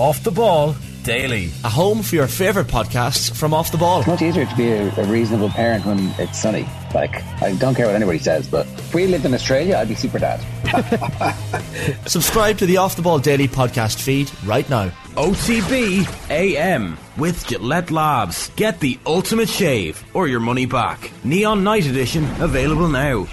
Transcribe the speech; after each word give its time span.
Off 0.00 0.24
the 0.24 0.30
Ball 0.30 0.74
Daily. 1.02 1.50
A 1.62 1.68
home 1.68 2.02
for 2.02 2.14
your 2.14 2.26
favourite 2.26 2.68
podcasts 2.68 3.30
from 3.36 3.52
Off 3.52 3.70
the 3.70 3.76
Ball. 3.76 3.98
It's 3.98 4.08
much 4.08 4.22
easier 4.22 4.46
to 4.46 4.56
be 4.56 4.70
a, 4.70 4.90
a, 4.96 5.04
reasonable 5.04 5.50
parent 5.50 5.84
when 5.84 5.98
it's 6.18 6.40
sunny. 6.40 6.66
Like, 6.94 7.22
I 7.42 7.54
don't 7.56 7.74
care 7.74 7.84
what 7.84 7.94
anybody 7.94 8.18
says, 8.18 8.48
but 8.48 8.66
if 8.66 8.94
we 8.94 9.06
lived 9.06 9.26
in 9.26 9.34
Australia, 9.34 9.76
I'd 9.76 9.88
be 9.88 9.94
super 9.94 10.18
dad. 10.18 10.40
Subscribe 12.06 12.56
to 12.56 12.64
the 12.64 12.78
Off 12.78 12.96
the 12.96 13.02
Ball 13.02 13.18
Daily 13.18 13.46
podcast 13.46 14.00
feed 14.00 14.30
right 14.46 14.68
now. 14.70 14.88
OTB 15.16 16.30
AM 16.30 16.96
with 17.18 17.46
Gillette 17.46 17.90
Labs. 17.90 18.50
Get 18.56 18.80
the 18.80 18.98
ultimate 19.04 19.50
shave 19.50 20.02
or 20.14 20.28
your 20.28 20.40
money 20.40 20.64
back. 20.64 21.12
Neon 21.24 21.62
Night 21.62 21.84
Edition 21.84 22.24
available 22.40 22.88
now. 22.88 23.26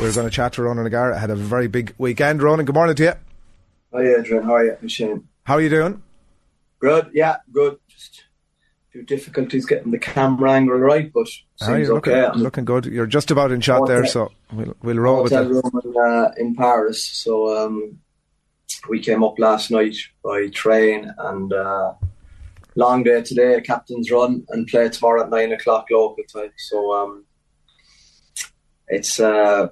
We're 0.00 0.14
going 0.14 0.26
to 0.26 0.30
chat 0.30 0.54
to 0.54 0.62
Ronan 0.62 0.86
O'Gara. 0.86 1.16
I 1.16 1.18
Had 1.18 1.28
a 1.28 1.36
very 1.36 1.68
big 1.68 1.94
weekend. 1.98 2.42
Ronan, 2.42 2.64
good 2.64 2.74
morning 2.74 2.96
to 2.96 3.02
you. 3.02 3.12
Hi, 3.92 4.20
Adrian. 4.20 4.44
How 4.44 4.54
are 4.54 4.64
you? 4.64 4.88
Shane. 4.88 5.28
How 5.44 5.56
are 5.56 5.60
you 5.60 5.68
doing? 5.68 6.02
Good. 6.84 7.12
Yeah, 7.14 7.36
good. 7.50 7.78
Just 7.88 8.24
a 8.88 8.92
few 8.92 9.02
difficulties 9.04 9.64
getting 9.64 9.90
the 9.90 9.98
camera 9.98 10.52
angle 10.52 10.76
right, 10.76 11.10
but 11.10 11.26
seems 11.56 11.88
looking, 11.88 12.12
okay. 12.12 12.38
Looking 12.38 12.66
good. 12.66 12.84
You're 12.84 13.06
just 13.06 13.30
about 13.30 13.52
in 13.52 13.62
shot 13.62 13.86
there, 13.86 14.04
so 14.04 14.30
we'll 14.52 14.76
we'll 14.82 14.98
roll 14.98 15.22
with 15.22 15.32
it. 15.32 15.48
Room 15.48 15.80
in, 15.82 15.94
uh, 15.96 16.32
in 16.36 16.54
Paris, 16.54 17.02
so 17.02 17.56
um, 17.56 18.00
we 18.86 19.00
came 19.00 19.24
up 19.24 19.38
last 19.38 19.70
night 19.70 19.96
by 20.22 20.48
train 20.48 21.10
and 21.16 21.54
uh, 21.54 21.94
long 22.74 23.02
day 23.02 23.22
today, 23.22 23.62
captain's 23.62 24.10
run, 24.10 24.44
and 24.50 24.66
play 24.66 24.90
tomorrow 24.90 25.22
at 25.22 25.30
nine 25.30 25.52
o'clock 25.52 25.86
local 25.90 26.22
time. 26.24 26.52
So 26.58 26.92
um, 26.92 27.24
it's 28.88 29.18
uh, 29.18 29.68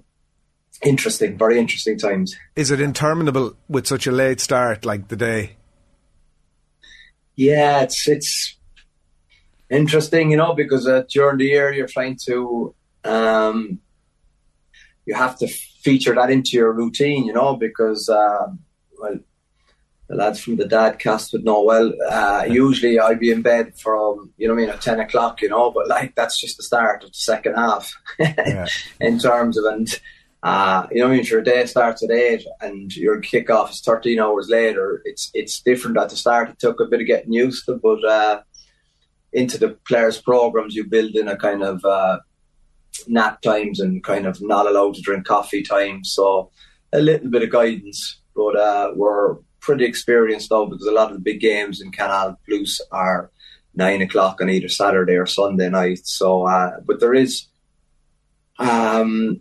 interesting, 0.82 1.36
very 1.36 1.58
interesting 1.58 1.98
times. 1.98 2.34
Is 2.56 2.70
it 2.70 2.80
interminable 2.80 3.54
with 3.68 3.86
such 3.86 4.06
a 4.06 4.12
late 4.12 4.40
start, 4.40 4.86
like 4.86 5.08
the 5.08 5.16
day? 5.16 5.56
Yeah, 7.36 7.82
it's 7.82 8.06
it's 8.08 8.56
interesting, 9.70 10.30
you 10.30 10.36
know, 10.36 10.54
because 10.54 10.86
uh, 10.86 11.02
during 11.08 11.38
the 11.38 11.46
year 11.46 11.72
you're 11.72 11.86
trying 11.86 12.18
to 12.24 12.74
um, 13.04 13.80
you 15.06 15.14
have 15.14 15.38
to 15.38 15.48
feature 15.48 16.14
that 16.14 16.30
into 16.30 16.56
your 16.56 16.72
routine, 16.72 17.24
you 17.24 17.32
know, 17.32 17.56
because 17.56 18.08
um, 18.08 18.60
well, 18.98 19.18
the 20.08 20.16
lads 20.16 20.40
from 20.40 20.56
the 20.56 20.66
dad 20.66 20.98
cast 20.98 21.32
would 21.32 21.44
know 21.44 21.62
well. 21.62 21.92
Uh, 22.08 22.44
usually 22.48 23.00
I'd 23.00 23.18
be 23.18 23.30
in 23.30 23.42
bed 23.42 23.78
from 23.78 24.32
you 24.36 24.46
know 24.46 24.54
I 24.54 24.56
mean 24.56 24.68
at 24.68 24.82
ten 24.82 25.00
o'clock, 25.00 25.40
you 25.40 25.48
know, 25.48 25.70
but 25.70 25.88
like 25.88 26.14
that's 26.14 26.40
just 26.40 26.58
the 26.58 26.62
start 26.62 27.02
of 27.02 27.10
the 27.10 27.16
second 27.16 27.54
half 27.54 27.92
yeah. 28.18 28.66
in 29.00 29.18
terms 29.18 29.56
of 29.56 29.64
and 29.64 29.88
uh, 30.42 30.88
you 30.90 31.00
know, 31.00 31.06
I 31.06 31.10
mean, 31.10 31.20
if 31.20 31.30
your 31.30 31.42
day 31.42 31.64
starts 31.66 32.02
at 32.02 32.10
eight 32.10 32.44
and 32.60 32.94
your 32.96 33.20
kickoff 33.20 33.70
is 33.70 33.80
thirteen 33.80 34.18
hours 34.18 34.48
later, 34.48 35.00
it's 35.04 35.30
it's 35.34 35.60
different 35.60 35.98
at 35.98 36.10
the 36.10 36.16
start. 36.16 36.50
It 36.50 36.58
took 36.58 36.80
a 36.80 36.86
bit 36.86 37.00
of 37.00 37.06
getting 37.06 37.32
used 37.32 37.64
to, 37.66 37.76
but 37.76 38.04
uh, 38.04 38.42
into 39.32 39.56
the 39.56 39.70
players' 39.86 40.20
programs, 40.20 40.74
you 40.74 40.84
build 40.84 41.14
in 41.14 41.28
a 41.28 41.36
kind 41.36 41.62
of 41.62 41.84
uh, 41.84 42.18
nap 43.06 43.40
times 43.40 43.78
and 43.78 44.02
kind 44.02 44.26
of 44.26 44.42
not 44.42 44.66
allowed 44.66 44.94
to 44.94 45.00
drink 45.00 45.26
coffee 45.26 45.62
times. 45.62 46.12
So 46.12 46.50
a 46.92 47.00
little 47.00 47.30
bit 47.30 47.44
of 47.44 47.50
guidance, 47.50 48.20
but 48.34 48.56
uh, 48.56 48.92
we're 48.96 49.36
pretty 49.60 49.84
experienced 49.84 50.48
though 50.48 50.66
because 50.66 50.86
a 50.86 50.92
lot 50.92 51.12
of 51.12 51.18
the 51.18 51.22
big 51.22 51.40
games 51.40 51.80
in 51.80 51.92
Canal 51.92 52.36
Plus 52.48 52.80
are 52.90 53.30
nine 53.76 54.02
o'clock 54.02 54.40
on 54.40 54.50
either 54.50 54.68
Saturday 54.68 55.14
or 55.14 55.26
Sunday 55.26 55.70
night. 55.70 56.00
So, 56.02 56.48
uh, 56.48 56.80
but 56.84 56.98
there 56.98 57.14
is. 57.14 57.46
Um, 58.58 59.40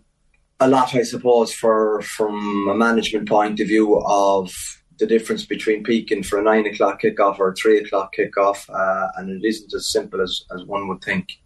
a 0.62 0.68
lot, 0.68 0.94
I 0.94 1.02
suppose, 1.02 1.52
for 1.52 2.00
from 2.02 2.68
a 2.70 2.74
management 2.74 3.28
point 3.28 3.60
of 3.60 3.68
view 3.68 4.00
of 4.06 4.52
the 4.98 5.06
difference 5.06 5.44
between 5.44 5.82
peaking 5.82 6.22
for 6.22 6.38
a 6.38 6.42
nine 6.42 6.66
o'clock 6.66 7.02
kickoff 7.02 7.38
or 7.38 7.50
a 7.50 7.54
three 7.54 7.78
o'clock 7.78 8.14
kickoff, 8.16 8.68
uh, 8.70 9.08
and 9.16 9.30
it 9.30 9.46
isn't 9.46 9.74
as 9.74 9.90
simple 9.90 10.20
as, 10.20 10.44
as 10.54 10.64
one 10.64 10.88
would 10.88 11.02
think. 11.02 11.40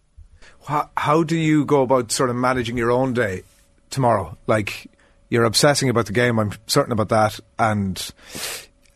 How, 0.65 0.89
how 0.95 1.23
do 1.23 1.35
you 1.35 1.65
go 1.65 1.81
about 1.81 2.11
sort 2.11 2.29
of 2.29 2.35
managing 2.35 2.77
your 2.77 2.91
own 2.91 3.13
day 3.13 3.43
tomorrow? 3.89 4.37
Like 4.47 4.87
you're 5.29 5.45
obsessing 5.45 5.89
about 5.89 6.05
the 6.05 6.13
game, 6.13 6.39
I'm 6.39 6.53
certain 6.67 6.91
about 6.91 7.09
that, 7.09 7.39
and 7.57 8.11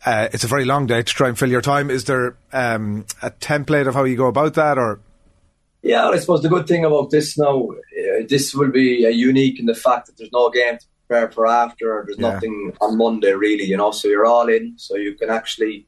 uh, 0.06 0.28
it's 0.32 0.44
a 0.44 0.48
very 0.48 0.64
long 0.64 0.86
day 0.86 1.02
to 1.02 1.12
try 1.12 1.28
and 1.28 1.38
fill 1.38 1.50
your 1.50 1.62
time. 1.62 1.90
Is 1.90 2.04
there 2.04 2.36
um, 2.52 3.06
a 3.22 3.30
template 3.30 3.88
of 3.88 3.94
how 3.94 4.04
you 4.04 4.16
go 4.16 4.26
about 4.26 4.54
that, 4.54 4.78
or 4.78 5.00
yeah, 5.82 6.08
I 6.08 6.18
suppose 6.18 6.42
the 6.42 6.48
good 6.48 6.68
thing 6.68 6.84
about 6.84 7.10
this 7.10 7.36
now, 7.36 7.68
this 8.28 8.54
will 8.54 8.70
be 8.70 9.06
uh, 9.06 9.10
unique 9.10 9.58
in 9.60 9.66
the 9.66 9.74
fact 9.74 10.06
that 10.06 10.16
there's 10.16 10.32
no 10.32 10.50
game 10.50 10.78
to 10.78 10.86
prepare 11.06 11.30
for 11.30 11.46
after, 11.46 11.92
or 11.94 12.04
there's 12.06 12.18
yeah. 12.18 12.32
nothing 12.32 12.72
on 12.80 12.98
Monday 12.98 13.32
really, 13.32 13.64
you 13.64 13.76
know. 13.76 13.90
So 13.90 14.08
you're 14.08 14.26
all 14.26 14.48
in, 14.48 14.74
so 14.76 14.96
you 14.96 15.14
can 15.14 15.30
actually 15.30 15.86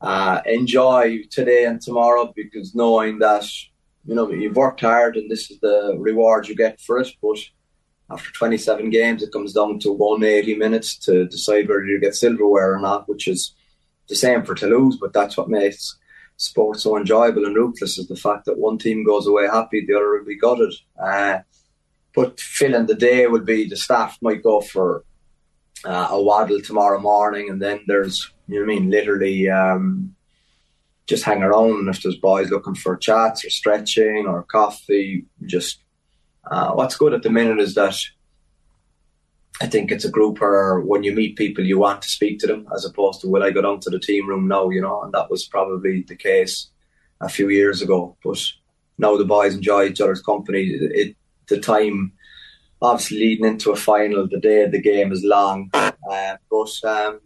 uh, 0.00 0.40
enjoy 0.46 1.22
today 1.30 1.64
and 1.64 1.80
tomorrow 1.80 2.32
because 2.34 2.74
knowing 2.74 3.18
that 3.20 3.44
you 4.04 4.14
know 4.14 4.30
you've 4.30 4.56
worked 4.56 4.80
hard 4.80 5.16
and 5.16 5.30
this 5.30 5.50
is 5.50 5.60
the 5.60 5.96
reward 5.98 6.48
you 6.48 6.56
get 6.56 6.80
for 6.80 6.98
it. 6.98 7.08
But 7.22 7.38
after 8.10 8.30
27 8.32 8.90
games, 8.90 9.22
it 9.22 9.32
comes 9.32 9.52
down 9.52 9.78
to 9.80 9.92
180 9.92 10.56
minutes 10.56 10.96
to 10.98 11.26
decide 11.26 11.68
whether 11.68 11.84
you 11.84 12.00
get 12.00 12.14
silverware 12.14 12.74
or 12.74 12.80
not, 12.80 13.08
which 13.08 13.26
is 13.26 13.54
the 14.08 14.16
same 14.16 14.44
for 14.44 14.54
Toulouse, 14.54 14.98
but 15.00 15.12
that's 15.12 15.36
what 15.36 15.48
makes 15.48 15.96
sport 16.42 16.80
so 16.80 16.96
enjoyable 16.96 17.44
and 17.46 17.54
ruthless 17.54 17.98
is 17.98 18.08
the 18.08 18.16
fact 18.16 18.46
that 18.46 18.58
one 18.58 18.76
team 18.76 19.04
goes 19.04 19.26
away 19.26 19.46
happy, 19.46 19.84
the 19.86 19.94
other 19.94 20.10
will 20.10 20.24
be 20.24 20.36
gutted. 20.36 20.74
Uh, 21.00 21.38
but 22.14 22.40
filling 22.40 22.86
the 22.86 22.94
day 22.94 23.26
would 23.26 23.46
be 23.46 23.68
the 23.68 23.76
staff 23.76 24.18
might 24.20 24.42
go 24.42 24.60
for 24.60 25.04
uh, 25.84 26.08
a 26.10 26.20
waddle 26.20 26.60
tomorrow 26.60 27.00
morning, 27.00 27.48
and 27.48 27.62
then 27.62 27.80
there's 27.86 28.32
you 28.48 28.58
know 28.58 28.64
I 28.64 28.66
mean, 28.66 28.90
literally 28.90 29.48
um, 29.48 30.14
just 31.06 31.24
hang 31.24 31.42
around. 31.42 31.88
If 31.88 32.02
there's 32.02 32.16
boys 32.16 32.50
looking 32.50 32.74
for 32.74 32.96
chats 32.96 33.44
or 33.44 33.50
stretching 33.50 34.26
or 34.26 34.42
coffee, 34.42 35.24
just 35.46 35.80
uh, 36.50 36.72
what's 36.72 36.96
good 36.96 37.14
at 37.14 37.22
the 37.22 37.30
minute 37.30 37.60
is 37.60 37.74
that 37.74 37.94
I 39.62 39.66
think 39.66 39.92
it's 39.92 40.04
a 40.04 40.10
group 40.10 40.40
where 40.40 40.80
when 40.80 41.04
you 41.04 41.14
meet 41.14 41.36
people, 41.36 41.64
you 41.64 41.78
want 41.78 42.02
to 42.02 42.08
speak 42.08 42.40
to 42.40 42.48
them 42.48 42.66
as 42.74 42.84
opposed 42.84 43.20
to, 43.20 43.28
will 43.28 43.44
I 43.44 43.52
go 43.52 43.62
down 43.62 43.78
to 43.80 43.90
the 43.90 44.00
team 44.00 44.28
room 44.28 44.48
now, 44.48 44.70
you 44.70 44.82
know? 44.82 45.02
And 45.02 45.12
that 45.12 45.30
was 45.30 45.46
probably 45.46 46.02
the 46.02 46.16
case 46.16 46.68
a 47.20 47.28
few 47.28 47.48
years 47.48 47.80
ago. 47.80 48.16
But 48.24 48.42
now 48.98 49.16
the 49.16 49.24
boys 49.24 49.54
enjoy 49.54 49.84
each 49.84 50.00
other's 50.00 50.20
company. 50.20 50.62
It, 50.64 51.16
the 51.46 51.60
time, 51.60 52.12
obviously 52.80 53.18
leading 53.18 53.44
into 53.44 53.70
a 53.70 53.76
final, 53.76 54.26
the 54.26 54.40
day 54.40 54.64
of 54.64 54.72
the 54.72 54.82
game 54.82 55.12
is 55.12 55.22
long. 55.22 55.70
Uh, 55.72 55.92
but 56.50 56.72
um, 56.84 57.20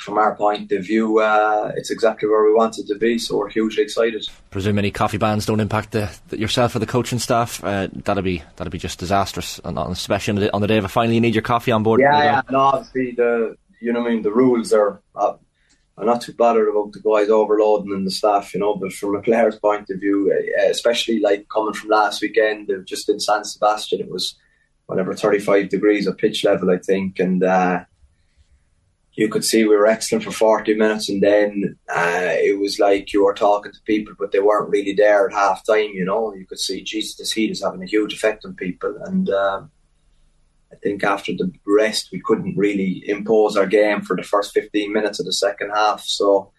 from 0.00 0.18
our 0.18 0.34
point 0.34 0.72
of 0.72 0.84
view, 0.84 1.20
uh, 1.20 1.72
it's 1.76 1.90
exactly 1.90 2.28
where 2.28 2.44
we 2.44 2.54
wanted 2.54 2.86
to 2.86 2.94
be. 2.94 3.18
So 3.18 3.38
we're 3.38 3.50
hugely 3.50 3.82
excited. 3.82 4.26
Presume 4.50 4.78
any 4.78 4.90
coffee 4.90 5.18
bans 5.18 5.46
don't 5.46 5.60
impact 5.60 5.92
the, 5.92 6.10
the 6.28 6.38
yourself 6.38 6.74
or 6.74 6.78
the 6.78 6.86
coaching 6.86 7.18
staff. 7.18 7.62
Uh, 7.62 7.88
that'll 7.92 8.22
be 8.22 8.42
that'll 8.56 8.70
be 8.70 8.78
just 8.78 8.98
disastrous, 8.98 9.60
and 9.64 9.78
especially 9.78 10.32
on 10.32 10.40
the, 10.40 10.54
on 10.54 10.60
the 10.60 10.66
day 10.66 10.78
of 10.78 10.84
a 10.84 10.88
final, 10.88 11.12
you 11.12 11.20
need 11.20 11.34
your 11.34 11.42
coffee 11.42 11.72
on 11.72 11.82
board. 11.82 12.00
Yeah, 12.00 12.22
yeah. 12.22 12.42
No, 12.50 12.58
obviously 12.58 13.12
the 13.12 13.56
you 13.80 13.92
know 13.92 14.04
I 14.04 14.10
mean 14.10 14.22
the 14.22 14.32
rules 14.32 14.72
are. 14.72 15.00
Uh, 15.14 15.34
I'm 15.98 16.06
not 16.06 16.22
too 16.22 16.32
bothered 16.32 16.68
about 16.68 16.92
the 16.92 17.00
guys 17.00 17.28
overloading 17.28 17.92
and 17.92 18.06
the 18.06 18.10
staff, 18.10 18.54
you 18.54 18.60
know. 18.60 18.74
But 18.74 18.94
from 18.94 19.16
a 19.16 19.20
player's 19.20 19.58
point 19.58 19.90
of 19.90 20.00
view, 20.00 20.32
uh, 20.32 20.70
especially 20.70 21.20
like 21.20 21.46
coming 21.48 21.74
from 21.74 21.90
last 21.90 22.22
weekend, 22.22 22.70
just 22.86 23.10
in 23.10 23.20
San 23.20 23.44
Sebastian, 23.44 24.00
it 24.00 24.10
was 24.10 24.34
whatever 24.86 25.12
35 25.12 25.68
degrees 25.68 26.06
of 26.06 26.16
pitch 26.16 26.42
level, 26.42 26.70
I 26.70 26.78
think, 26.78 27.18
and 27.18 27.42
uh, 27.44 27.84
you 29.14 29.28
could 29.28 29.44
see 29.44 29.64
we 29.64 29.76
were 29.76 29.86
excellent 29.86 30.24
for 30.24 30.30
40 30.30 30.74
minutes 30.74 31.08
and 31.08 31.22
then 31.22 31.76
uh, 31.88 32.30
it 32.30 32.58
was 32.60 32.78
like 32.78 33.12
you 33.12 33.24
were 33.24 33.34
talking 33.34 33.72
to 33.72 33.78
people 33.84 34.14
but 34.18 34.32
they 34.32 34.40
weren't 34.40 34.70
really 34.70 34.92
there 34.92 35.26
at 35.26 35.34
half 35.34 35.64
time 35.66 35.90
you 35.92 36.04
know? 36.04 36.32
You 36.34 36.46
could 36.46 36.60
see 36.60 36.82
Jesus 36.82 37.16
this 37.16 37.32
heat 37.32 37.50
is 37.50 37.62
having 37.62 37.82
a 37.82 37.86
huge 37.86 38.12
effect 38.12 38.44
on 38.44 38.54
people 38.54 38.96
and 39.04 39.28
um, 39.30 39.70
I 40.72 40.76
think 40.76 41.02
after 41.02 41.32
the 41.32 41.52
rest 41.66 42.10
we 42.12 42.20
couldn't 42.24 42.56
really 42.56 43.02
impose 43.06 43.56
our 43.56 43.66
game 43.66 44.02
for 44.02 44.16
the 44.16 44.22
first 44.22 44.54
15 44.54 44.92
minutes 44.92 45.18
of 45.18 45.26
the 45.26 45.32
second 45.32 45.70
half. 45.70 46.02
So 46.04 46.52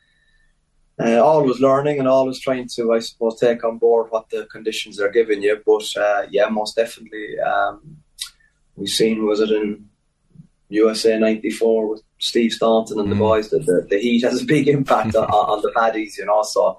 uh, 1.01 1.19
always 1.19 1.59
learning 1.59 1.99
and 1.99 2.07
always 2.07 2.39
trying 2.39 2.67
to 2.75 2.93
I 2.93 2.99
suppose 2.99 3.39
take 3.39 3.63
on 3.63 3.77
board 3.77 4.07
what 4.09 4.29
the 4.29 4.45
conditions 4.51 4.99
are 4.99 5.09
giving 5.09 5.41
you. 5.41 5.61
But 5.65 5.87
uh, 5.95 6.27
yeah 6.29 6.49
most 6.49 6.75
definitely 6.75 7.39
um, 7.39 7.97
we've 8.75 8.89
seen 8.89 9.25
was 9.25 9.39
it 9.39 9.51
in 9.51 9.89
USA 10.71 11.17
'94 11.17 11.87
with 11.87 12.01
Steve 12.19 12.53
Staunton 12.53 12.99
and 12.99 13.07
mm. 13.07 13.11
the 13.11 13.15
boys. 13.17 13.49
The, 13.49 13.59
the, 13.59 13.87
the, 13.89 13.97
heat 13.97 14.23
has 14.23 14.41
a 14.41 14.45
big 14.45 14.67
impact 14.67 15.15
on, 15.15 15.25
on, 15.25 15.61
the 15.61 15.71
paddies, 15.75 16.17
you 16.17 16.25
know. 16.25 16.43
So 16.43 16.77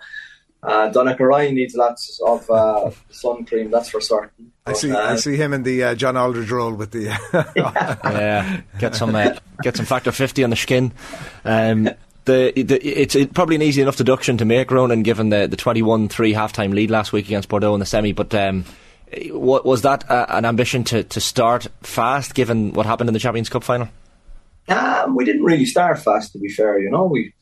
uh, 0.62 0.90
Donnacha 0.90 1.20
Ryan 1.20 1.54
needs 1.54 1.74
lots 1.74 2.20
of 2.24 2.48
uh, 2.50 2.90
sun 3.10 3.44
cream, 3.44 3.70
that's 3.70 3.88
for 3.88 4.00
certain. 4.00 4.52
I 4.64 4.74
see. 4.74 4.92
Uh, 4.92 5.12
I 5.12 5.16
see 5.16 5.36
him 5.36 5.52
in 5.52 5.64
the 5.64 5.82
uh, 5.82 5.94
John 5.94 6.16
Aldridge 6.16 6.50
role 6.50 6.72
with 6.72 6.92
the. 6.92 7.04
yeah. 7.56 7.98
yeah. 8.04 8.60
get 8.78 8.94
some 8.94 9.14
uh, 9.14 9.34
get 9.62 9.76
some 9.76 9.86
factor 9.86 10.12
fifty 10.12 10.44
on 10.44 10.50
the 10.50 10.56
skin. 10.56 10.92
Um, 11.44 11.90
the, 12.24 12.52
the 12.54 12.78
it's 12.86 13.16
it, 13.16 13.34
probably 13.34 13.56
an 13.56 13.62
easy 13.62 13.82
enough 13.82 13.96
deduction 13.96 14.38
to 14.38 14.44
make, 14.44 14.70
Ronan, 14.70 15.02
given 15.02 15.30
the 15.30 15.48
the 15.48 15.56
twenty 15.56 15.82
one 15.82 16.08
three 16.08 16.32
halftime 16.32 16.72
lead 16.72 16.90
last 16.90 17.12
week 17.12 17.26
against 17.26 17.48
Bordeaux 17.48 17.74
in 17.74 17.80
the 17.80 17.86
semi, 17.86 18.12
but. 18.12 18.34
Um, 18.34 18.64
was 19.30 19.82
that 19.82 20.04
an 20.08 20.44
ambition 20.44 20.84
to, 20.84 21.04
to 21.04 21.20
start 21.20 21.66
fast, 21.82 22.34
given 22.34 22.72
what 22.72 22.86
happened 22.86 23.08
in 23.08 23.14
the 23.14 23.20
Champions 23.20 23.48
Cup 23.48 23.64
final? 23.64 23.88
Um, 24.68 25.16
we 25.16 25.24
didn't 25.24 25.44
really 25.44 25.66
start 25.66 25.98
fast, 25.98 26.32
to 26.32 26.38
be 26.38 26.48
fair. 26.48 26.78
You 26.78 26.90
know, 26.90 27.04
we 27.04 27.32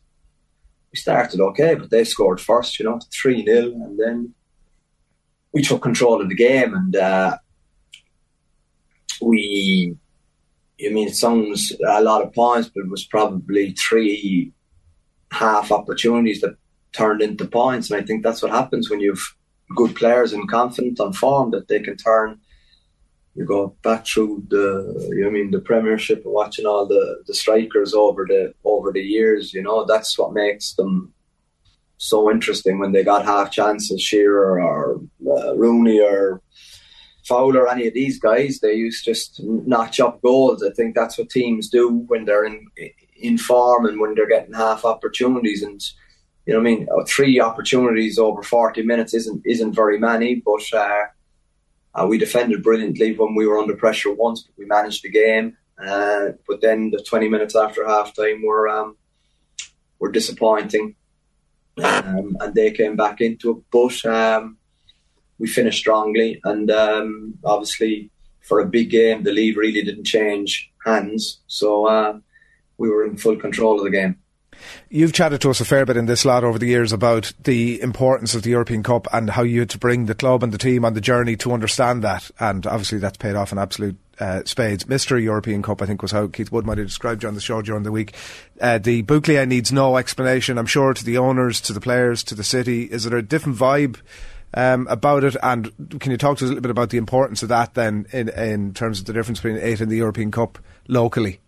we 0.92 0.98
started 0.98 1.40
okay, 1.40 1.74
but 1.76 1.90
they 1.90 2.02
scored 2.04 2.40
first, 2.40 2.78
you 2.80 2.84
know, 2.84 2.98
3 3.12 3.44
0, 3.44 3.66
and 3.66 3.98
then 3.98 4.34
we 5.52 5.62
took 5.62 5.82
control 5.82 6.20
of 6.20 6.28
the 6.28 6.34
game 6.34 6.74
and 6.74 6.96
uh, 6.96 7.36
we, 9.20 9.96
I 10.84 10.88
mean, 10.88 11.08
it 11.08 11.16
sounds 11.16 11.72
a 11.86 12.02
lot 12.02 12.22
of 12.22 12.32
points, 12.32 12.70
but 12.74 12.84
it 12.84 12.90
was 12.90 13.04
probably 13.04 13.72
three 13.72 14.52
half 15.30 15.70
opportunities 15.70 16.40
that 16.40 16.56
turned 16.92 17.20
into 17.22 17.44
points. 17.46 17.90
And 17.90 18.00
I 18.00 18.06
think 18.06 18.22
that's 18.22 18.42
what 18.42 18.50
happens 18.50 18.90
when 18.90 19.00
you've 19.00 19.36
good 19.76 19.94
players 19.94 20.32
and 20.32 20.50
confident 20.50 21.00
on 21.00 21.12
form 21.12 21.50
that 21.50 21.68
they 21.68 21.80
can 21.80 21.96
turn 21.96 22.40
you 23.34 23.44
go 23.44 23.76
back 23.82 24.06
through 24.06 24.44
the 24.48 25.08
you 25.14 25.22
know 25.22 25.28
I 25.28 25.30
mean 25.30 25.50
the 25.50 25.60
Premiership 25.60 26.22
watching 26.24 26.66
all 26.66 26.86
the 26.86 27.22
the 27.26 27.34
strikers 27.34 27.94
over 27.94 28.26
the 28.26 28.52
over 28.64 28.92
the 28.92 29.02
years. 29.02 29.54
You 29.54 29.62
know 29.62 29.84
that's 29.84 30.18
what 30.18 30.32
makes 30.32 30.74
them 30.74 31.12
so 31.98 32.30
interesting 32.30 32.78
when 32.78 32.92
they 32.92 33.04
got 33.04 33.24
half 33.24 33.50
chances. 33.50 34.02
Shearer 34.02 34.60
or 34.60 35.00
uh, 35.26 35.54
Rooney 35.56 36.00
or 36.00 36.42
Fowler, 37.24 37.68
any 37.68 37.86
of 37.86 37.94
these 37.94 38.18
guys, 38.18 38.58
they 38.58 38.74
used 38.74 39.04
just 39.04 39.40
notch 39.42 40.00
up 40.00 40.20
goals. 40.22 40.62
I 40.62 40.70
think 40.70 40.94
that's 40.94 41.16
what 41.16 41.30
teams 41.30 41.68
do 41.68 41.88
when 42.08 42.24
they're 42.24 42.44
in 42.44 42.66
in 43.16 43.38
form 43.38 43.86
and 43.86 44.00
when 44.00 44.14
they're 44.14 44.28
getting 44.28 44.54
half 44.54 44.84
opportunities 44.84 45.62
and. 45.62 45.80
You 46.50 46.56
know, 46.56 46.62
I 46.62 46.64
mean, 46.64 46.88
three 47.06 47.40
opportunities 47.40 48.18
over 48.18 48.42
forty 48.42 48.82
minutes 48.82 49.14
isn't 49.14 49.42
isn't 49.46 49.72
very 49.72 50.00
many, 50.00 50.42
but 50.44 50.62
uh, 50.72 51.04
uh, 51.94 52.06
we 52.08 52.18
defended 52.18 52.64
brilliantly 52.64 53.16
when 53.16 53.36
we 53.36 53.46
were 53.46 53.58
under 53.58 53.76
pressure 53.76 54.12
once, 54.12 54.42
but 54.42 54.58
we 54.58 54.64
managed 54.64 55.04
the 55.04 55.10
game. 55.10 55.56
Uh, 55.78 56.30
but 56.48 56.60
then 56.60 56.90
the 56.90 57.00
20 57.02 57.28
minutes 57.28 57.54
after 57.54 57.86
half 57.86 58.16
time 58.16 58.42
were, 58.44 58.68
um, 58.68 58.96
were 60.00 60.10
disappointing. 60.10 60.96
Um, 61.78 62.36
and 62.40 62.52
they 62.54 62.72
came 62.72 62.96
back 62.96 63.20
into 63.20 63.50
it. 63.50 63.64
But 63.70 64.04
um, 64.04 64.58
we 65.38 65.46
finished 65.46 65.78
strongly. 65.78 66.40
And 66.42 66.68
um, 66.68 67.38
obviously, 67.44 68.10
for 68.40 68.58
a 68.58 68.66
big 68.66 68.90
game, 68.90 69.22
the 69.22 69.32
lead 69.32 69.56
really 69.56 69.82
didn't 69.82 70.04
change 70.04 70.70
hands. 70.84 71.40
So 71.46 71.86
uh, 71.86 72.18
we 72.76 72.90
were 72.90 73.04
in 73.04 73.16
full 73.16 73.36
control 73.36 73.78
of 73.78 73.84
the 73.84 73.90
game. 73.90 74.16
You've 74.88 75.12
chatted 75.12 75.40
to 75.42 75.50
us 75.50 75.60
a 75.60 75.64
fair 75.64 75.86
bit 75.86 75.96
in 75.96 76.06
this 76.06 76.24
lot 76.24 76.44
over 76.44 76.58
the 76.58 76.66
years 76.66 76.92
about 76.92 77.32
the 77.44 77.80
importance 77.80 78.34
of 78.34 78.42
the 78.42 78.50
European 78.50 78.82
Cup 78.82 79.06
and 79.12 79.30
how 79.30 79.42
you 79.42 79.60
had 79.60 79.70
to 79.70 79.78
bring 79.78 80.06
the 80.06 80.14
club 80.14 80.42
and 80.42 80.52
the 80.52 80.58
team 80.58 80.84
on 80.84 80.94
the 80.94 81.00
journey 81.00 81.36
to 81.36 81.52
understand 81.52 82.02
that. 82.02 82.30
And 82.40 82.66
obviously, 82.66 82.98
that's 82.98 83.18
paid 83.18 83.36
off 83.36 83.52
in 83.52 83.58
absolute 83.58 83.96
uh, 84.20 84.42
spades. 84.44 84.84
Mr. 84.84 85.20
European 85.20 85.62
Cup, 85.62 85.82
I 85.82 85.86
think, 85.86 86.02
was 86.02 86.12
how 86.12 86.26
Keith 86.28 86.52
Wood 86.52 86.66
might 86.66 86.78
have 86.78 86.86
described 86.86 87.22
you 87.22 87.28
on 87.28 87.34
the 87.34 87.40
show 87.40 87.62
during 87.62 87.82
the 87.82 87.92
week. 87.92 88.14
Uh, 88.60 88.78
the 88.78 89.02
Bouclier 89.02 89.46
needs 89.46 89.72
no 89.72 89.96
explanation, 89.96 90.58
I'm 90.58 90.66
sure, 90.66 90.92
to 90.92 91.04
the 91.04 91.18
owners, 91.18 91.60
to 91.62 91.72
the 91.72 91.80
players, 91.80 92.22
to 92.24 92.34
the 92.34 92.44
city. 92.44 92.84
Is 92.84 93.04
there 93.04 93.18
a 93.18 93.22
different 93.22 93.58
vibe? 93.58 93.98
Um, 94.52 94.88
about 94.88 95.22
it, 95.22 95.36
and 95.44 95.72
can 96.00 96.10
you 96.10 96.18
talk 96.18 96.38
to 96.38 96.44
us 96.44 96.50
a 96.50 96.54
little 96.54 96.60
bit 96.60 96.72
about 96.72 96.90
the 96.90 96.98
importance 96.98 97.44
of 97.44 97.50
that 97.50 97.74
then, 97.74 98.06
in 98.10 98.30
in 98.30 98.74
terms 98.74 98.98
of 98.98 99.06
the 99.06 99.12
difference 99.12 99.38
between 99.38 99.62
eight 99.62 99.80
and 99.80 99.88
the 99.88 99.98
European 99.98 100.32
Cup 100.32 100.58
locally? 100.88 101.38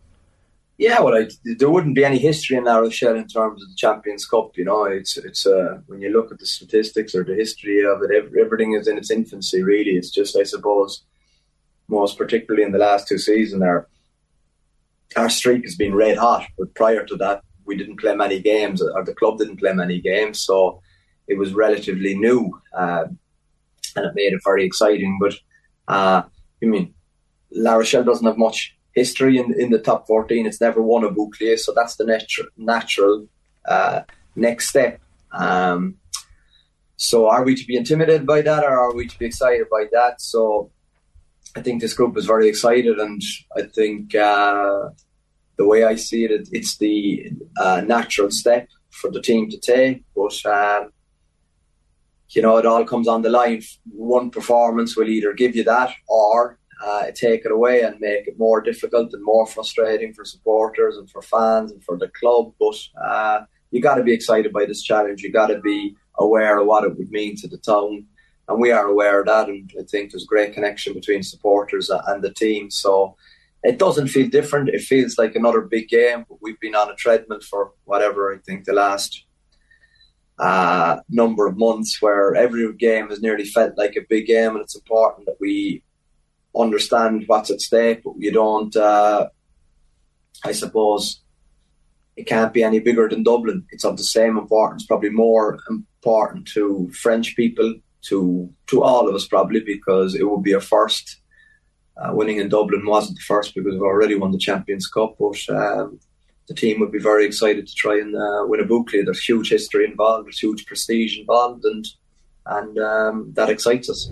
Yeah, 0.79 1.01
well, 1.01 1.15
I, 1.15 1.29
there 1.45 1.71
wouldn't 1.71 1.95
be 1.95 2.05
any 2.05 2.19
history 2.19 2.57
in 2.57 2.65
La 2.65 2.79
Rochelle 2.79 3.15
in 3.17 3.29
terms 3.29 3.63
of 3.63 3.69
the 3.69 3.77
Champions 3.77 4.27
Cup. 4.27 4.57
You 4.57 4.65
know, 4.65 4.85
it's 4.85 5.17
it's 5.17 5.47
uh, 5.47 5.79
when 5.87 6.01
you 6.01 6.11
look 6.11 6.33
at 6.33 6.39
the 6.39 6.47
statistics 6.47 7.15
or 7.15 7.25
the 7.25 7.35
history 7.35 7.85
of 7.85 8.03
it, 8.03 8.33
everything 8.41 8.73
is 8.73 8.89
in 8.89 8.99
its 8.99 9.11
infancy. 9.11 9.63
Really, 9.63 9.93
it's 9.93 10.11
just 10.11 10.37
I 10.37 10.43
suppose 10.45 11.05
most 11.89 12.17
particularly 12.17 12.65
in 12.65 12.73
the 12.73 12.79
last 12.79 13.07
two 13.07 13.19
seasons, 13.19 13.63
our 13.63 13.87
our 15.17 15.29
streak 15.29 15.63
has 15.65 15.77
been 15.77 15.95
red 15.95 16.17
hot. 16.17 16.47
But 16.59 16.75
prior 16.75 17.05
to 17.05 17.17
that, 17.17 17.43
we 17.67 17.77
didn't 17.77 18.01
play 18.01 18.17
many 18.17 18.41
games, 18.41 18.83
or 18.83 19.05
the 19.05 19.15
club 19.15 19.39
didn't 19.39 19.59
play 19.59 19.73
many 19.75 20.01
games, 20.01 20.41
so 20.41 20.81
it 21.29 21.39
was 21.39 21.53
relatively 21.55 22.15
new, 22.17 22.51
uh, 22.77 23.05
and 23.97 24.07
it 24.07 24.15
made 24.15 24.33
it 24.33 24.41
very 24.45 24.65
exciting. 24.65 25.19
But 25.21 25.35
uh, 25.87 26.23
I 26.63 26.67
mean, 26.67 26.95
La 27.53 27.75
Rochelle 27.75 28.05
doesn't 28.05 28.27
have 28.27 28.39
much 28.39 28.75
history 28.95 29.39
in, 29.39 29.55
in 29.59 29.71
the 29.71 29.79
top 29.79 30.07
14. 30.07 30.47
It's 30.47 30.61
never 30.61 30.83
won 30.83 31.05
a 31.05 31.11
bouclier, 31.11 31.59
so 31.59 31.73
that's 31.75 31.97
the 31.97 32.05
natu- 32.05 32.49
natural 32.57 33.27
uh, 33.67 34.03
next 34.37 34.69
step. 34.69 35.01
Um, 35.33 35.97
so, 36.97 37.29
are 37.29 37.43
we 37.43 37.55
to 37.55 37.67
be 37.67 37.77
intimidated 37.77 38.27
by 38.27 38.43
that, 38.43 38.65
or 38.65 38.79
are 38.79 38.95
we 38.95 39.09
to 39.09 39.19
be 39.19 39.27
excited 39.27 39.67
by 39.71 39.87
that? 39.93 40.21
So, 40.21 40.71
I 41.57 41.61
think 41.61 41.81
this 41.81 41.95
group 41.95 42.17
is 42.17 42.27
very 42.27 42.49
excited, 42.49 42.99
and 42.99 43.21
I 43.57 43.63
think 43.63 44.15
uh, 44.15 44.91
the 45.57 45.67
way 45.67 45.85
I 45.85 45.97
see 45.97 46.25
it, 46.25 46.49
it's 46.53 46.79
the 46.79 47.31
uh, 47.59 47.83
natural 47.85 48.31
step 48.31 48.69
for 48.91 49.11
the 49.11 49.21
team 49.21 49.51
to 49.51 49.59
take. 49.59 50.05
But 50.15 50.45
um, 50.47 50.93
you 52.31 52.43
know, 52.43 52.57
it 52.57 52.67
all 52.67 52.85
comes 52.85 53.09
on 53.09 53.23
the 53.23 53.31
line. 53.31 53.63
One 53.91 54.31
performance 54.31 54.97
will 54.97 55.09
either 55.09 55.33
give 55.33 55.57
you 55.57 55.65
that, 55.65 55.93
or 56.09 56.59
uh, 56.85 57.11
take 57.15 57.45
it 57.45 57.53
away 57.53 57.83
and 57.83 58.01
make 58.01 58.27
it 58.27 58.39
more 58.39 58.61
difficult 58.61 59.13
and 59.13 59.25
more 59.25 59.47
frustrating 59.47 60.13
for 60.13 60.25
supporters 60.25 60.97
and 60.97 61.09
for 61.11 61.23
fans 61.23 61.71
and 61.71 61.83
for 61.85 61.97
the 61.97 62.09
club. 62.09 62.53
But 62.59 62.77
uh, 63.01 63.41
you 63.71 63.81
got 63.81 63.97
to 63.97 64.03
be 64.03 64.13
excited 64.13 64.53
by 64.53 64.67
this 64.67 64.83
challenge. 64.83 65.23
You 65.23 65.33
got 65.33 65.49
to 65.49 65.61
be 65.61 65.95
aware 66.19 66.59
of 66.59 66.67
what 66.67 66.85
it 66.85 66.97
would 66.97 67.11
mean 67.11 67.37
to 67.37 67.49
the 67.49 67.59
town, 67.59 68.07
and 68.49 68.61
we 68.61 68.73
are 68.73 68.87
aware 68.87 69.21
of 69.21 69.27
that. 69.27 69.49
And 69.49 69.71
I 69.79 69.85
think 69.85 70.11
there's 70.11 70.25
great 70.25 70.55
connection 70.55 70.95
between 70.95 71.23
supporters 71.23 71.89
and 71.91 72.23
the 72.23 72.33
team. 72.33 72.71
So 72.71 73.17
it 73.63 73.79
doesn't 73.79 74.09
feel 74.09 74.29
different. 74.29 74.69
It 74.69 74.83
feels 74.83 75.17
like 75.19 75.37
another 75.37 75.61
big 75.61 75.89
game. 75.89 76.27
But 76.29 76.39
we've 76.43 76.61
been 76.61 76.75
on 76.75 76.91
a 76.91 76.95
treadmill 76.95 77.41
for 77.41 77.73
whatever 77.85 78.35
I 78.35 78.39
think 78.39 78.65
the 78.65 78.73
last 78.73 79.25
uh, 80.39 80.97
number 81.09 81.47
of 81.47 81.57
months 81.57 82.03
where 82.03 82.35
every 82.35 82.73
game 82.75 83.11
has 83.11 83.23
nearly 83.23 83.45
felt 83.45 83.79
like 83.79 83.95
a 83.97 84.07
big 84.09 84.27
game, 84.27 84.51
and 84.51 84.61
it's 84.61 84.75
important 84.75 85.27
that 85.27 85.37
we 85.41 85.83
understand 86.57 87.25
what's 87.27 87.51
at 87.51 87.61
stake, 87.61 88.03
but 88.05 88.15
you 88.19 88.33
don't. 88.33 88.75
Uh, 88.77 89.29
I 90.45 90.53
suppose 90.53 91.21
it 92.17 92.27
can't 92.27 92.53
be 92.53 92.63
any 92.63 92.81
bigger 92.81 93.09
than 93.09 93.23
Dublin. 93.23 93.65
It's 93.71 93.85
of 93.85 93.97
the 93.97 94.05
same 94.05 94.37
importance, 94.37 94.87
probably 94.87 95.11
more 95.11 95.59
important 95.71 96.47
to 96.49 96.91
French 96.93 97.37
people, 97.37 97.75
to 98.03 98.53
to 98.67 98.83
all 98.83 99.09
of 99.09 99.15
us 99.15 99.27
probably, 99.27 99.61
because 99.61 100.15
it 100.15 100.29
would 100.29 100.43
be 100.43 100.53
a 100.53 100.61
first. 100.61 101.19
Uh, 101.97 102.11
winning 102.15 102.39
in 102.39 102.49
Dublin 102.49 102.87
wasn't 102.87 103.17
the 103.19 103.23
first 103.23 103.55
because 103.55 103.75
we've 103.75 103.83
already 103.83 104.15
won 104.15 104.33
the 104.33 104.39
Champions 104.39 104.87
Cup, 104.89 105.15
but 105.19 105.39
um, 105.51 106.01
the 106.49 106.55
team 106.55 106.81
would 106.81 106.91
be 106.91 106.99
very 106.99 107.27
excited 107.27 107.67
to 107.67 107.75
try 107.75 107.99
and 107.99 108.17
uh, 108.17 108.45
win 108.47 108.61
a 108.61 108.65
bouclier. 108.65 109.05
There's 109.05 109.23
huge 109.23 109.51
history 109.51 109.85
involved, 109.85 110.27
there's 110.27 110.39
huge 110.39 110.65
prestige 110.67 111.19
involved, 111.19 111.65
and 111.65 111.87
and 112.47 112.79
um, 112.79 113.33
that 113.35 113.51
excites 113.51 113.89
us. 113.89 114.11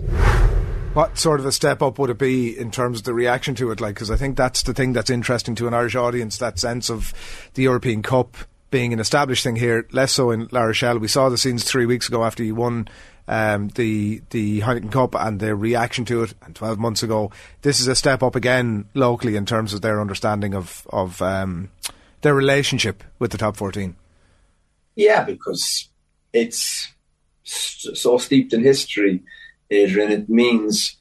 What 0.93 1.17
sort 1.17 1.39
of 1.39 1.45
a 1.45 1.53
step 1.53 1.81
up 1.81 1.97
would 1.99 2.09
it 2.09 2.17
be 2.17 2.57
in 2.57 2.69
terms 2.69 2.99
of 2.99 3.05
the 3.05 3.13
reaction 3.13 3.55
to 3.55 3.71
it? 3.71 3.79
Like, 3.79 3.95
because 3.95 4.11
I 4.11 4.17
think 4.17 4.35
that's 4.35 4.61
the 4.63 4.73
thing 4.73 4.91
that's 4.91 5.09
interesting 5.09 5.55
to 5.55 5.67
an 5.67 5.73
Irish 5.73 5.95
audience 5.95 6.37
that 6.39 6.59
sense 6.59 6.89
of 6.89 7.13
the 7.53 7.63
European 7.63 8.01
Cup 8.01 8.35
being 8.71 8.91
an 8.91 8.99
established 8.99 9.45
thing 9.45 9.55
here, 9.55 9.87
less 9.93 10.11
so 10.11 10.31
in 10.31 10.49
La 10.51 10.63
Rochelle. 10.63 10.99
We 10.99 11.07
saw 11.07 11.29
the 11.29 11.37
scenes 11.37 11.63
three 11.63 11.85
weeks 11.85 12.09
ago 12.09 12.25
after 12.25 12.43
you 12.43 12.55
won 12.55 12.89
um, 13.29 13.69
the 13.69 14.21
the 14.31 14.59
Heineken 14.59 14.91
Cup 14.91 15.15
and 15.15 15.39
their 15.39 15.55
reaction 15.55 16.03
to 16.05 16.23
it, 16.23 16.33
and 16.41 16.53
12 16.53 16.77
months 16.77 17.03
ago. 17.03 17.31
This 17.61 17.79
is 17.79 17.87
a 17.87 17.95
step 17.95 18.21
up 18.21 18.35
again 18.35 18.83
locally 18.93 19.37
in 19.37 19.45
terms 19.45 19.73
of 19.73 19.81
their 19.81 20.01
understanding 20.01 20.53
of, 20.53 20.85
of 20.89 21.21
um, 21.21 21.69
their 22.19 22.33
relationship 22.33 23.01
with 23.17 23.31
the 23.31 23.37
top 23.37 23.55
14. 23.55 23.95
Yeah, 24.95 25.23
because 25.23 25.87
it's 26.33 26.89
so 27.43 28.17
steeped 28.17 28.51
in 28.51 28.61
history 28.61 29.23
Adrian. 29.71 30.11
It 30.11 30.29
means 30.29 30.97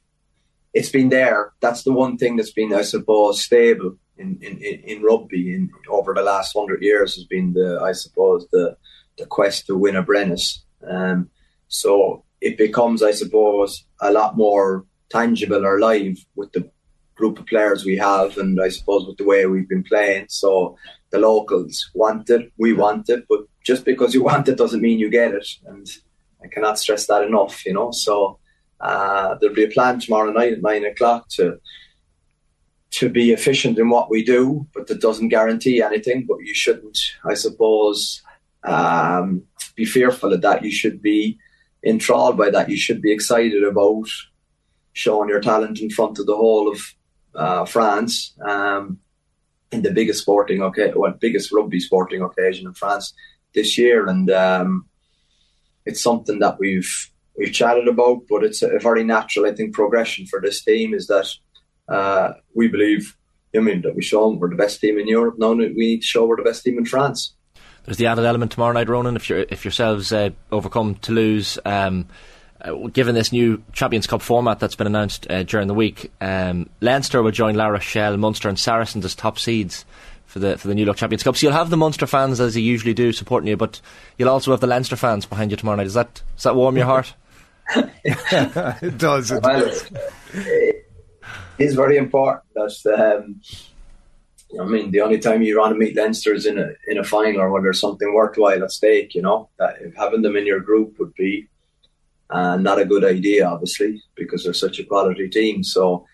it's 0.72 0.90
been 0.90 1.08
there. 1.10 1.52
That's 1.60 1.82
the 1.82 1.92
one 1.92 2.16
thing 2.16 2.36
that's 2.36 2.52
been, 2.52 2.72
I 2.72 2.82
suppose, 2.82 3.42
stable 3.42 3.96
in, 4.16 4.38
in, 4.42 4.58
in 4.58 5.02
rugby 5.02 5.54
in 5.54 5.70
over 5.88 6.14
the 6.14 6.22
last 6.22 6.52
hundred 6.56 6.82
years 6.82 7.14
has 7.16 7.24
been 7.24 7.52
the, 7.52 7.80
I 7.82 7.92
suppose, 7.92 8.46
the 8.52 8.76
the 9.18 9.26
quest 9.26 9.66
to 9.66 9.76
win 9.76 9.96
a 9.96 10.02
Brennus. 10.02 10.60
Um, 10.88 11.30
so 11.68 12.24
it 12.40 12.56
becomes, 12.56 13.02
I 13.02 13.12
suppose, 13.12 13.84
a 14.00 14.10
lot 14.10 14.36
more 14.36 14.86
tangible 15.10 15.64
or 15.66 15.78
live 15.78 16.18
with 16.36 16.52
the 16.52 16.70
group 17.16 17.38
of 17.38 17.46
players 17.46 17.84
we 17.84 17.96
have, 17.98 18.38
and 18.38 18.60
I 18.60 18.70
suppose 18.70 19.06
with 19.06 19.18
the 19.18 19.24
way 19.24 19.44
we've 19.46 19.68
been 19.68 19.84
playing. 19.84 20.26
So 20.28 20.76
the 21.10 21.18
locals 21.18 21.90
want 21.94 22.30
it, 22.30 22.50
we 22.56 22.72
want 22.72 23.10
it, 23.10 23.26
but 23.28 23.40
just 23.64 23.84
because 23.84 24.14
you 24.14 24.22
want 24.24 24.48
it 24.48 24.56
doesn't 24.56 24.80
mean 24.80 24.98
you 24.98 25.10
get 25.10 25.34
it, 25.34 25.46
and 25.66 25.86
I 26.42 26.48
cannot 26.48 26.78
stress 26.78 27.06
that 27.06 27.22
enough. 27.22 27.66
You 27.66 27.74
know, 27.74 27.90
so 27.90 28.39
uh, 28.80 29.34
there'll 29.36 29.54
be 29.54 29.64
a 29.64 29.70
plan 29.70 30.00
tomorrow 30.00 30.32
night 30.32 30.52
at 30.52 30.62
nine 30.62 30.84
o'clock 30.84 31.28
to 31.30 31.60
to 32.92 33.08
be 33.08 33.30
efficient 33.30 33.78
in 33.78 33.88
what 33.88 34.10
we 34.10 34.24
do, 34.24 34.66
but 34.74 34.88
that 34.88 35.00
doesn't 35.00 35.28
guarantee 35.28 35.80
anything. 35.80 36.26
But 36.26 36.38
you 36.40 36.54
shouldn't, 36.54 36.98
I 37.24 37.34
suppose, 37.34 38.20
um, 38.64 39.44
be 39.76 39.84
fearful 39.84 40.32
of 40.32 40.42
that. 40.42 40.64
You 40.64 40.72
should 40.72 41.00
be 41.00 41.38
enthralled 41.84 42.36
by 42.36 42.50
that. 42.50 42.68
You 42.68 42.76
should 42.76 43.00
be 43.00 43.12
excited 43.12 43.62
about 43.62 44.08
showing 44.92 45.28
your 45.28 45.40
talent 45.40 45.80
in 45.80 45.88
front 45.90 46.18
of 46.18 46.26
the 46.26 46.36
whole 46.36 46.70
of 46.70 46.80
uh, 47.34 47.64
France 47.64 48.34
um, 48.44 48.98
in 49.70 49.82
the 49.82 49.92
biggest 49.92 50.20
sporting 50.20 50.62
okay, 50.62 50.92
well, 50.94 51.14
biggest 51.20 51.52
rugby 51.52 51.78
sporting 51.78 52.22
occasion 52.22 52.66
in 52.66 52.74
France. 52.74 53.14
this 53.54 53.78
year, 53.78 54.06
and 54.06 54.30
um, 54.30 54.86
it's 55.86 56.02
something 56.02 56.38
that 56.40 56.58
we've 56.58 57.09
we've 57.36 57.52
chatted 57.52 57.88
about. 57.88 58.22
But 58.28 58.44
it's 58.44 58.62
a, 58.62 58.78
very 58.78 59.04
natural, 59.04 59.46
I 59.46 59.54
think, 59.54 59.74
progression 59.74 60.26
for 60.26 60.40
this 60.40 60.62
team 60.62 60.94
is 60.94 61.06
that 61.08 61.28
uh, 61.88 62.32
we 62.54 62.68
believe. 62.68 63.16
I 63.52 63.58
mean 63.58 63.82
that 63.82 63.96
we 63.96 64.02
show 64.02 64.28
we're 64.28 64.50
the 64.50 64.54
best 64.54 64.80
team 64.80 64.96
in 64.96 65.08
Europe. 65.08 65.34
Now 65.38 65.54
we 65.54 65.70
need 65.70 66.02
to 66.02 66.06
show 66.06 66.24
we're 66.24 66.36
the 66.36 66.44
best 66.44 66.62
team 66.62 66.78
in 66.78 66.84
France. 66.84 67.34
There's 67.84 67.96
the 67.96 68.06
added 68.06 68.24
element 68.24 68.52
tomorrow 68.52 68.72
night, 68.72 68.88
Ronan. 68.88 69.16
If 69.16 69.28
you 69.28 69.44
if 69.48 69.64
yourselves 69.64 70.12
uh, 70.12 70.30
overcome 70.52 70.94
Toulouse. 70.96 71.58
Um, 71.64 72.06
uh, 72.62 72.74
given 72.88 73.14
this 73.14 73.32
new 73.32 73.62
Champions 73.72 74.06
Cup 74.06 74.20
format 74.20 74.58
that's 74.58 74.74
been 74.74 74.86
announced 74.86 75.26
uh, 75.30 75.42
during 75.44 75.66
the 75.66 75.74
week, 75.74 76.12
um, 76.20 76.68
Leinster 76.82 77.22
will 77.22 77.30
join 77.30 77.54
La 77.54 77.68
Rochelle, 77.68 78.18
Munster, 78.18 78.50
and 78.50 78.58
Saracens 78.58 79.04
as 79.04 79.14
top 79.14 79.38
seeds 79.38 79.86
for 80.30 80.38
the 80.38 80.56
for 80.56 80.68
the 80.68 80.74
New 80.74 80.84
Look 80.84 80.96
Champions 80.96 81.24
Cup. 81.24 81.36
So 81.36 81.46
you'll 81.46 81.56
have 81.56 81.70
the 81.70 81.76
Munster 81.76 82.06
fans 82.06 82.40
as 82.40 82.56
you 82.56 82.62
usually 82.62 82.94
do 82.94 83.12
supporting 83.12 83.48
you, 83.48 83.56
but 83.56 83.80
you'll 84.16 84.28
also 84.28 84.52
have 84.52 84.60
the 84.60 84.68
Leinster 84.68 84.96
fans 84.96 85.26
behind 85.26 85.50
you 85.50 85.56
tomorrow 85.56 85.76
night. 85.76 85.84
Does 85.84 85.94
that 85.94 86.22
does 86.36 86.44
that 86.44 86.54
warm 86.54 86.76
your 86.76 86.86
heart? 86.86 87.14
it 87.74 88.96
does. 88.96 89.32
It 89.32 89.42
well, 89.42 89.72
it 90.34 90.86
is 91.58 91.74
very 91.74 91.96
important. 91.96 92.44
That's 92.54 92.86
um, 92.86 93.40
I 94.60 94.64
mean, 94.64 94.92
the 94.92 95.00
only 95.00 95.18
time 95.18 95.42
you 95.42 95.58
want 95.58 95.74
to 95.74 95.78
meet 95.78 95.96
Leinster 95.96 96.32
is 96.32 96.46
in 96.46 96.58
a 96.58 96.70
in 96.86 96.98
a 96.98 97.04
final 97.04 97.40
or 97.40 97.50
when 97.50 97.64
there's 97.64 97.80
something 97.80 98.14
worthwhile 98.14 98.62
at 98.62 98.70
stake. 98.70 99.16
You 99.16 99.22
know, 99.22 99.48
that 99.58 99.78
having 99.96 100.22
them 100.22 100.36
in 100.36 100.46
your 100.46 100.60
group 100.60 100.98
would 101.00 101.14
be 101.14 101.48
uh, 102.30 102.56
not 102.56 102.80
a 102.80 102.84
good 102.84 103.04
idea, 103.04 103.46
obviously, 103.46 104.00
because 104.14 104.44
they're 104.44 104.52
such 104.52 104.78
a 104.78 104.84
quality 104.84 105.28
team. 105.28 105.64
So, 105.64 106.06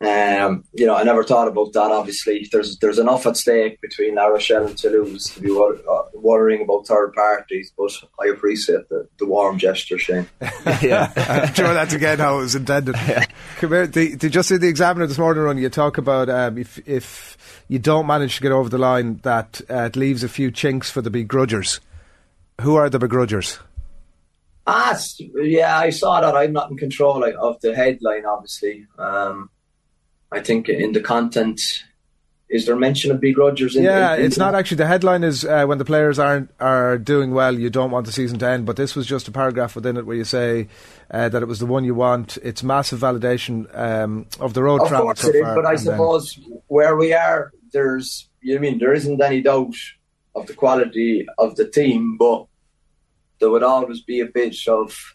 um, 0.00 0.64
you 0.74 0.86
know, 0.86 0.96
I 0.96 1.04
never 1.04 1.22
thought 1.22 1.48
about 1.48 1.72
that. 1.72 1.90
Obviously, 1.90 2.48
there's 2.50 2.78
there's 2.78 2.98
enough 2.98 3.26
at 3.26 3.36
stake 3.36 3.80
between 3.80 4.16
La 4.16 4.26
Rochelle 4.26 4.66
and 4.66 4.76
Toulouse 4.76 5.26
to 5.34 5.40
be 5.40 5.50
wor- 5.50 5.78
uh, 5.88 6.02
worrying 6.14 6.62
about 6.62 6.86
third 6.86 7.12
parties. 7.14 7.72
But 7.76 7.92
I 8.20 8.26
appreciate 8.26 8.88
the, 8.88 9.08
the 9.18 9.26
warm 9.26 9.58
gesture, 9.58 9.98
Shane. 9.98 10.26
yeah, 10.82 11.12
I'm 11.46 11.54
sure 11.54 11.72
that's 11.72 11.94
again 11.94 12.18
how 12.18 12.38
it 12.38 12.42
was 12.42 12.54
intended. 12.54 12.96
Yeah. 12.96 13.26
Come 13.58 13.70
here, 13.70 13.86
the, 13.86 14.14
the, 14.16 14.28
just 14.28 14.50
in 14.50 14.60
the 14.60 14.68
Examiner 14.68 15.06
this 15.06 15.18
morning, 15.18 15.44
run 15.44 15.58
you 15.58 15.68
talk 15.68 15.96
about 15.96 16.28
um, 16.28 16.58
if 16.58 16.86
if 16.88 17.64
you 17.68 17.78
don't 17.78 18.06
manage 18.06 18.36
to 18.36 18.42
get 18.42 18.52
over 18.52 18.68
the 18.68 18.78
line, 18.78 19.20
that 19.22 19.60
uh, 19.70 19.84
it 19.84 19.96
leaves 19.96 20.24
a 20.24 20.28
few 20.28 20.50
chinks 20.50 20.90
for 20.90 21.02
the 21.02 21.10
begrudgers. 21.10 21.80
Who 22.60 22.74
are 22.74 22.90
the 22.90 22.98
begrudgers? 22.98 23.58
Ah, 24.66 24.98
yeah, 25.34 25.78
I 25.78 25.90
saw 25.90 26.20
that. 26.20 26.34
I'm 26.34 26.52
not 26.52 26.70
in 26.70 26.76
control 26.76 27.22
of 27.24 27.60
the 27.60 27.74
headline, 27.76 28.24
obviously. 28.24 28.86
Um, 28.98 29.50
I 30.34 30.40
think 30.40 30.68
in 30.68 30.92
the 30.92 31.00
content, 31.00 31.60
is 32.48 32.66
there 32.66 32.76
mention 32.76 33.10
of 33.10 33.20
begrudgers? 33.20 33.76
In, 33.76 33.84
yeah, 33.84 34.14
in, 34.14 34.20
in 34.20 34.26
it's 34.26 34.36
not 34.36 34.54
actually. 34.54 34.78
The 34.78 34.86
headline 34.86 35.22
is 35.22 35.44
uh, 35.44 35.64
when 35.66 35.78
the 35.78 35.84
players 35.84 36.18
aren't 36.18 36.50
are 36.60 36.98
doing 36.98 37.32
well, 37.32 37.58
you 37.58 37.70
don't 37.70 37.90
want 37.90 38.06
the 38.06 38.12
season 38.12 38.38
to 38.40 38.46
end. 38.46 38.66
But 38.66 38.76
this 38.76 38.94
was 38.94 39.06
just 39.06 39.28
a 39.28 39.32
paragraph 39.32 39.74
within 39.76 39.96
it 39.96 40.06
where 40.06 40.16
you 40.16 40.24
say 40.24 40.68
uh, 41.10 41.28
that 41.28 41.42
it 41.42 41.46
was 41.46 41.60
the 41.60 41.66
one 41.66 41.84
you 41.84 41.94
want. 41.94 42.36
It's 42.42 42.62
massive 42.62 43.00
validation 43.00 43.66
um, 43.78 44.26
of 44.40 44.54
the 44.54 44.62
road 44.62 44.82
of 44.82 44.88
travel. 44.88 45.06
Course 45.06 45.20
so 45.20 45.28
it 45.28 45.36
is, 45.36 45.42
but 45.42 45.66
I 45.66 45.76
suppose 45.76 46.34
then, 46.34 46.60
where 46.66 46.96
we 46.96 47.14
are, 47.14 47.52
there's 47.72 48.28
you 48.40 48.54
know 48.54 48.58
I 48.58 48.62
mean 48.62 48.78
there 48.78 48.92
isn't 48.92 49.22
any 49.22 49.40
doubt 49.40 49.76
of 50.34 50.46
the 50.46 50.54
quality 50.54 51.26
of 51.38 51.54
the 51.56 51.68
team, 51.68 52.16
but 52.18 52.46
there 53.38 53.50
would 53.50 53.62
always 53.62 54.00
be 54.00 54.20
a 54.20 54.26
bit 54.26 54.56
of 54.66 55.13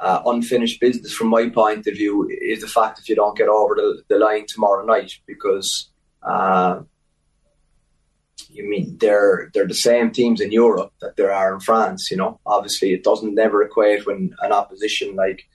uh, 0.00 0.22
unfinished 0.26 0.80
business 0.80 1.12
from 1.12 1.28
my 1.28 1.48
point 1.48 1.86
of 1.86 1.94
view 1.94 2.28
is 2.40 2.62
the 2.62 2.66
fact 2.66 2.98
if 2.98 3.08
you 3.08 3.14
don't 3.14 3.36
get 3.36 3.48
over 3.48 3.74
the, 3.74 4.02
the 4.08 4.18
line 4.18 4.46
tomorrow 4.46 4.84
night 4.84 5.12
because 5.26 5.90
uh, 6.22 6.80
you 8.48 8.68
mean 8.68 8.96
they're 8.98 9.50
they're 9.52 9.66
the 9.66 9.74
same 9.74 10.10
teams 10.10 10.40
in 10.40 10.52
Europe 10.52 10.92
that 11.00 11.16
there 11.16 11.32
are 11.32 11.54
in 11.54 11.60
France. 11.60 12.10
You 12.10 12.16
know, 12.16 12.40
obviously 12.46 12.92
it 12.92 13.04
doesn't 13.04 13.34
never 13.34 13.62
equate 13.62 14.06
when 14.06 14.34
an 14.40 14.52
opposition 14.52 15.14
like 15.14 15.46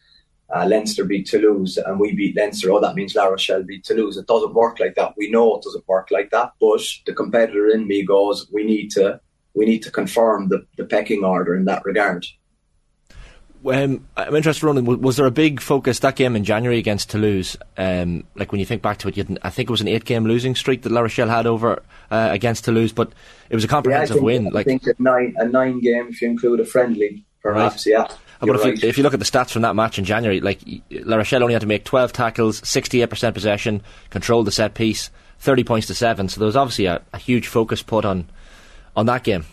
uh, 0.56 0.66
Leinster 0.66 1.06
beat 1.06 1.26
Toulouse 1.26 1.78
and 1.78 2.00
we 2.00 2.14
beat 2.14 2.38
Leinster. 2.38 2.72
Oh, 2.72 2.80
that 2.80 2.96
means 2.96 3.16
La 3.16 3.26
Rochelle 3.26 3.64
beat 3.64 3.84
Toulouse. 3.84 4.18
It 4.18 4.28
doesn't 4.28 4.54
work 4.54 4.80
like 4.80 4.96
that. 4.96 5.16
We 5.18 5.30
know 5.30 5.56
it 5.56 5.64
doesn't 5.64 5.88
work 5.88 6.10
like 6.12 6.30
that. 6.32 6.52
But 6.60 6.82
the 7.06 7.14
competitor 7.14 7.68
in 7.68 7.88
me 7.88 8.06
goes, 8.06 8.48
we 8.52 8.64
need 8.64 8.92
to 8.92 9.20
we 9.56 9.66
need 9.66 9.84
to 9.84 9.92
confirm 9.92 10.50
the, 10.50 10.66
the 10.78 10.86
pecking 10.86 11.24
order 11.24 11.56
in 11.56 11.66
that 11.66 11.86
regard. 11.86 12.26
Um, 13.66 14.08
I'm 14.16 14.36
interested, 14.36 14.66
Ronan. 14.66 14.86
Was 14.86 15.18
there 15.18 15.26
a 15.26 15.32
big 15.32 15.60
focus 15.60 16.00
that 16.00 16.16
game 16.16 16.36
in 16.36 16.44
January 16.44 16.78
against 16.78 17.10
Toulouse? 17.10 17.58
Um, 17.78 18.26
like 18.36 18.52
when 18.52 18.60
you 18.60 18.66
think 18.66 18.82
back 18.82 18.98
to 19.00 19.08
it, 19.08 19.40
I 19.42 19.50
think 19.50 19.70
it 19.70 19.72
was 19.72 19.82
an 19.82 19.88
eight-game 19.88 20.26
losing 20.26 20.56
streak 20.56 20.84
that 20.84 20.92
La 20.92 21.02
Rochelle 21.02 21.30
had 21.30 21.48
over 21.48 21.82
uh, 22.12 22.30
against 22.32 22.66
Toulouse, 22.66 22.92
but 22.92 23.12
it 23.50 23.56
was 23.56 23.64
a 23.64 23.68
comprehensive 23.68 24.18
yeah, 24.18 24.22
I 24.22 24.26
win. 24.26 24.48
I 24.48 24.50
like, 24.52 24.66
think 24.66 24.86
a 24.88 24.94
nine, 25.00 25.36
a 25.38 25.48
nine 25.48 25.80
game 25.80 26.08
if 26.10 26.22
you 26.22 26.30
include 26.30 26.60
a 26.60 26.66
friendly, 26.66 27.26
perhaps. 27.42 27.86
Right. 27.86 27.92
Yeah. 27.92 28.08
But 28.40 28.56
if, 28.56 28.64
right. 28.64 28.84
you, 28.84 28.90
if 28.90 28.98
you 28.98 29.04
look 29.04 29.14
at 29.14 29.20
the 29.20 29.26
stats 29.26 29.52
from 29.52 29.64
that 29.64 29.76
match 29.76 29.98
in 29.98 30.06
January, 30.06 30.42
like 30.42 30.60
La 30.92 31.18
Rochelle 31.18 31.42
only 31.42 31.54
had 31.54 31.62
to 31.62 31.68
make 31.68 31.86
12 31.86 32.14
tackles, 32.14 32.62
68% 32.62 33.34
possession, 33.34 33.82
controlled 34.10 34.46
the 34.46 34.52
set 34.52 34.74
piece, 34.74 35.10
30 35.40 35.64
points 35.64 35.88
to 35.88 35.96
seven. 35.96 36.30
So 36.30 36.40
there 36.40 36.46
was 36.46 36.56
obviously 36.56 36.86
a, 36.86 37.02
a 37.14 37.18
huge 37.18 37.48
focus 37.48 37.82
put 37.82 38.06
on 38.06 38.30
on 38.96 39.08
that 39.08 39.24
game 39.24 39.44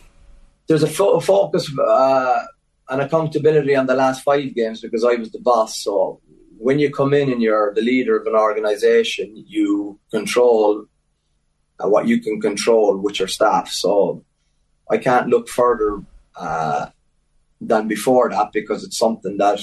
there's 0.66 0.82
a 0.82 0.88
fo- 0.88 1.20
focus 1.20 1.70
uh, 1.78 2.42
and 2.88 3.00
accountability 3.00 3.74
on 3.74 3.86
the 3.86 3.94
last 3.94 4.22
five 4.22 4.54
games 4.54 4.80
because 4.80 5.04
I 5.04 5.14
was 5.14 5.30
the 5.32 5.40
boss. 5.40 5.82
So 5.82 6.20
when 6.58 6.78
you 6.78 6.90
come 6.90 7.14
in 7.14 7.30
and 7.30 7.42
you're 7.42 7.74
the 7.74 7.82
leader 7.82 8.16
of 8.16 8.26
an 8.26 8.34
organization, 8.34 9.44
you 9.46 9.98
control 10.10 10.86
uh, 11.80 11.88
what 11.88 12.06
you 12.06 12.20
can 12.20 12.40
control 12.40 12.96
with 12.98 13.18
your 13.18 13.28
staff. 13.28 13.68
So 13.70 14.24
I 14.90 14.98
can't 14.98 15.28
look 15.28 15.48
further 15.48 16.02
uh, 16.36 16.86
than 17.60 17.88
before 17.88 18.30
that 18.30 18.52
because 18.52 18.84
it's 18.84 18.98
something 18.98 19.36
that 19.38 19.60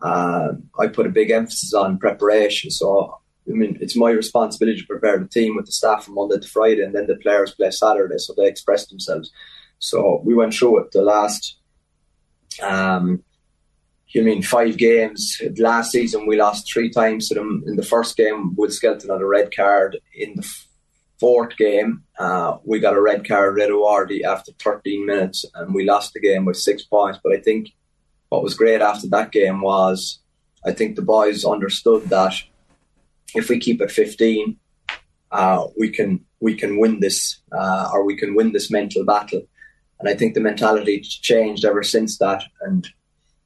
uh, 0.00 0.48
I 0.78 0.86
put 0.88 1.06
a 1.06 1.10
big 1.10 1.30
emphasis 1.30 1.74
on 1.74 1.98
preparation. 1.98 2.70
So 2.70 3.18
I 3.48 3.52
mean, 3.52 3.78
it's 3.80 3.96
my 3.96 4.10
responsibility 4.10 4.80
to 4.80 4.86
prepare 4.86 5.18
the 5.18 5.28
team 5.28 5.54
with 5.54 5.66
the 5.66 5.72
staff 5.72 6.04
from 6.04 6.14
Monday 6.14 6.38
to 6.38 6.48
Friday, 6.48 6.82
and 6.82 6.94
then 6.94 7.06
the 7.06 7.16
players 7.16 7.54
play 7.54 7.70
Saturday, 7.70 8.18
so 8.18 8.34
they 8.36 8.48
express 8.48 8.86
themselves. 8.86 9.30
So 9.78 10.20
we 10.24 10.34
went 10.34 10.54
through 10.54 10.80
it 10.80 10.92
the 10.92 11.02
last, 11.02 11.56
um, 12.62 13.22
you 14.08 14.22
mean 14.22 14.42
five 14.42 14.76
games. 14.76 15.40
Last 15.58 15.92
season 15.92 16.26
we 16.26 16.36
lost 16.36 16.70
three 16.72 16.90
times 16.90 17.28
to 17.28 17.34
them. 17.34 17.64
In 17.66 17.76
the 17.76 17.82
first 17.82 18.16
game, 18.16 18.54
Will 18.56 18.70
Skelton 18.70 19.10
had 19.10 19.20
a 19.20 19.26
red 19.26 19.54
card. 19.54 19.98
In 20.14 20.34
the 20.36 20.48
fourth 21.18 21.56
game, 21.56 22.02
uh, 22.18 22.58
we 22.64 22.78
got 22.78 22.96
a 22.96 23.00
red 23.00 23.26
card, 23.26 23.56
Reda 23.56 23.72
Wardi, 23.72 24.24
after 24.24 24.52
13 24.52 25.06
minutes, 25.06 25.44
and 25.54 25.74
we 25.74 25.84
lost 25.84 26.12
the 26.12 26.20
game 26.20 26.44
with 26.44 26.56
six 26.56 26.82
points. 26.82 27.18
But 27.22 27.32
I 27.32 27.40
think 27.40 27.70
what 28.28 28.42
was 28.42 28.54
great 28.54 28.80
after 28.80 29.08
that 29.08 29.32
game 29.32 29.60
was 29.60 30.20
I 30.64 30.72
think 30.72 30.96
the 30.96 31.02
boys 31.02 31.44
understood 31.44 32.04
that 32.04 32.34
if 33.34 33.48
we 33.48 33.58
keep 33.58 33.80
at 33.80 33.90
15, 33.90 34.56
uh, 35.30 35.66
we 35.78 35.90
can 35.90 36.24
we 36.40 36.54
can 36.54 36.78
win 36.78 37.00
this 37.00 37.40
uh, 37.52 37.90
or 37.92 38.04
we 38.04 38.16
can 38.16 38.34
win 38.34 38.52
this 38.52 38.70
mental 38.70 39.04
battle. 39.04 39.42
And 39.98 40.08
I 40.08 40.14
think 40.14 40.34
the 40.34 40.40
mentality 40.40 41.00
changed 41.00 41.64
ever 41.64 41.82
since 41.82 42.18
that. 42.18 42.42
And 42.60 42.86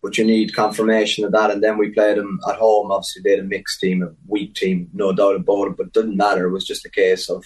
but 0.03 0.17
you 0.17 0.25
need 0.25 0.55
confirmation 0.55 1.25
of 1.25 1.33
that. 1.33 1.51
And 1.51 1.63
then 1.63 1.77
we 1.77 1.91
played 1.91 2.17
them 2.17 2.41
at 2.49 2.57
home. 2.57 2.91
Obviously, 2.91 3.23
they 3.23 3.33
had 3.33 3.41
a 3.41 3.45
mixed 3.45 3.81
team, 3.81 4.03
a 4.03 4.11
weak 4.27 4.55
team, 4.55 4.89
no 4.95 5.13
doubt 5.13 5.37
about 5.37 5.69
it. 5.69 5.77
But 5.77 5.89
it 5.89 5.93
didn't 5.93 6.17
matter. 6.17 6.47
It 6.47 6.53
was 6.53 6.67
just 6.67 6.87
a 6.87 6.91
case 6.91 7.29
of 7.29 7.45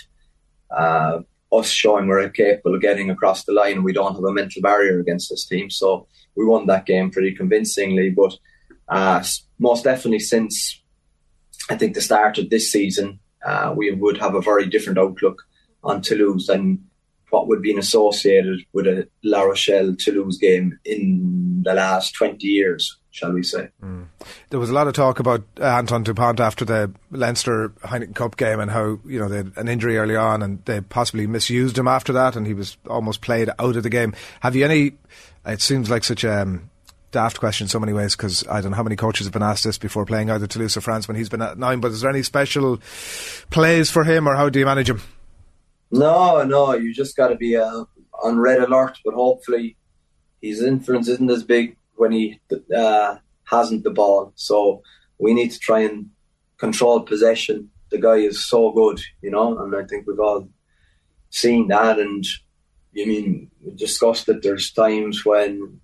uh, 0.71 1.21
us 1.53 1.69
showing 1.69 2.07
we're 2.07 2.29
capable 2.31 2.77
of 2.77 2.81
getting 2.81 3.11
across 3.11 3.45
the 3.45 3.53
line. 3.53 3.83
We 3.83 3.93
don't 3.93 4.15
have 4.15 4.25
a 4.25 4.33
mental 4.33 4.63
barrier 4.63 5.01
against 5.01 5.31
this 5.31 5.47
team. 5.47 5.69
So 5.69 6.07
we 6.37 6.45
won 6.45 6.67
that 6.67 6.87
game 6.87 7.11
pretty 7.11 7.35
convincingly. 7.35 8.11
But 8.11 8.37
uh, 8.89 9.25
most 9.59 9.85
definitely 9.85 10.21
since 10.21 10.81
I 11.71 11.77
think 11.77 11.95
the 11.95 12.01
start 12.01 12.39
of 12.39 12.51
this 12.51 12.71
season, 12.71 13.21
uh, 13.45 13.75
we 13.77 13.91
would 13.91 14.19
have 14.19 14.35
a 14.35 14.41
very 14.41 14.67
different 14.67 14.99
outlook 14.99 15.43
on 15.83 16.03
Toulouse 16.03 16.47
than 16.47 16.85
what 17.35 17.49
would 17.49 17.61
be 17.61 17.77
associated 17.77 18.61
with 18.73 18.87
a 18.87 19.09
La 19.25 19.43
Rochelle 19.43 19.97
Toulouse 19.97 20.39
game 20.39 20.79
in 20.85 21.63
the 21.65 21.75
last 21.75 22.15
20 22.15 22.47
years, 22.47 22.97
shall 23.11 23.33
we 23.33 23.43
say. 23.43 23.71
Mm. 23.83 24.07
There 24.51 24.61
was 24.61 24.71
a 24.71 24.73
lot 24.73 24.87
of 24.87 24.95
talk 24.95 25.19
about 25.19 25.43
Antoine 25.61 26.05
Dupont 26.05 26.39
after 26.39 26.65
the 26.65 26.93
Leinster 27.11 27.71
Heineken 27.83 28.15
Cup 28.15 28.37
game 28.37 28.61
and 28.61 28.71
how, 28.71 29.01
you 29.05 29.19
know, 29.19 29.29
they 29.29 29.39
had 29.39 29.53
an 29.57 29.67
injury 29.67 29.99
early 29.99 30.15
on 30.15 30.43
and 30.43 30.65
they 30.65 30.81
possibly 30.81 31.27
misused 31.27 31.77
him 31.77 31.89
after 31.89 32.13
that 32.13 32.37
and 32.37 32.47
he 32.47 32.55
was 32.55 32.77
almost 32.89 33.21
played 33.21 33.51
out 33.59 33.75
of 33.75 33.83
the 33.83 33.91
game. 33.91 34.15
Have 34.39 34.55
you 34.55 34.65
any, 34.65 34.93
it 35.45 35.61
seems 35.61 35.91
like 35.91 36.05
such 36.05 36.23
a 36.23 36.43
um, 36.43 36.71
daft 37.11 37.41
question 37.41 37.65
in 37.65 37.69
so 37.69 37.81
many 37.81 37.93
ways 37.93 38.15
because 38.15 38.47
I 38.47 38.61
don't 38.61 38.71
know 38.71 38.77
how 38.77 38.85
many 38.85 38.97
coaches 38.97 39.27
have 39.27 39.33
been 39.33 39.43
asked 39.43 39.65
this 39.65 39.77
before 39.77 40.07
playing 40.07 40.31
either 40.31 40.47
Toulouse 40.47 40.77
or 40.77 40.83
France 40.83 41.09
when 41.09 41.17
he's 41.17 41.29
been 41.29 41.43
at 41.43 41.59
nine, 41.59 41.81
but 41.81 41.91
is 41.91 42.03
there 42.03 42.11
any 42.11 42.23
special 42.23 42.81
plays 43.51 43.91
for 43.91 44.05
him 44.05 44.29
or 44.29 44.37
how 44.37 44.49
do 44.49 44.61
you 44.61 44.67
manage 44.67 44.89
him? 44.89 45.03
No, 45.91 46.43
no, 46.45 46.75
you 46.75 46.93
just 46.93 47.17
got 47.17 47.29
to 47.29 47.37
be 47.37 47.57
uh, 47.57 47.85
on 48.23 48.39
red 48.39 48.61
alert. 48.61 48.99
But 49.05 49.15
hopefully, 49.15 49.77
his 50.41 50.63
influence 50.63 51.09
isn't 51.09 51.31
as 51.31 51.45
big 51.45 51.77
when 51.97 52.13
he 52.13 52.41
uh, 52.77 53.17
hasn't 53.45 53.85
the 53.85 53.91
ball. 53.91 54.33
So 54.35 54.83
we 55.19 55.35
need 55.35 55.51
to 55.51 55.59
try 55.59 55.81
and 55.81 56.11
control 56.59 57.01
possession. 57.01 57.71
The 57.91 57.99
guy 57.99 58.17
is 58.17 58.45
so 58.45 58.73
good, 58.73 59.01
you 59.23 59.31
know, 59.31 59.59
and 59.59 59.75
I 59.75 59.85
think 59.85 60.07
we've 60.07 60.19
all 60.19 60.49
seen 61.31 61.69
that. 61.69 61.99
And 61.99 62.25
you 62.93 63.07
mean 63.07 63.51
we 63.63 63.75
discussed 63.75 64.27
that 64.27 64.43
there's 64.43 64.73
times 64.73 65.25
when 65.25 65.81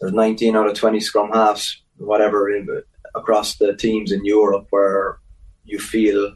there's 0.00 0.12
19 0.12 0.56
out 0.56 0.68
of 0.68 0.74
20 0.74 1.00
scrum 1.00 1.30
halves, 1.32 1.82
whatever, 1.98 2.48
across 3.14 3.56
the 3.56 3.76
teams 3.76 4.12
in 4.12 4.24
Europe 4.24 4.66
where 4.70 5.18
you 5.64 5.78
feel 5.78 6.34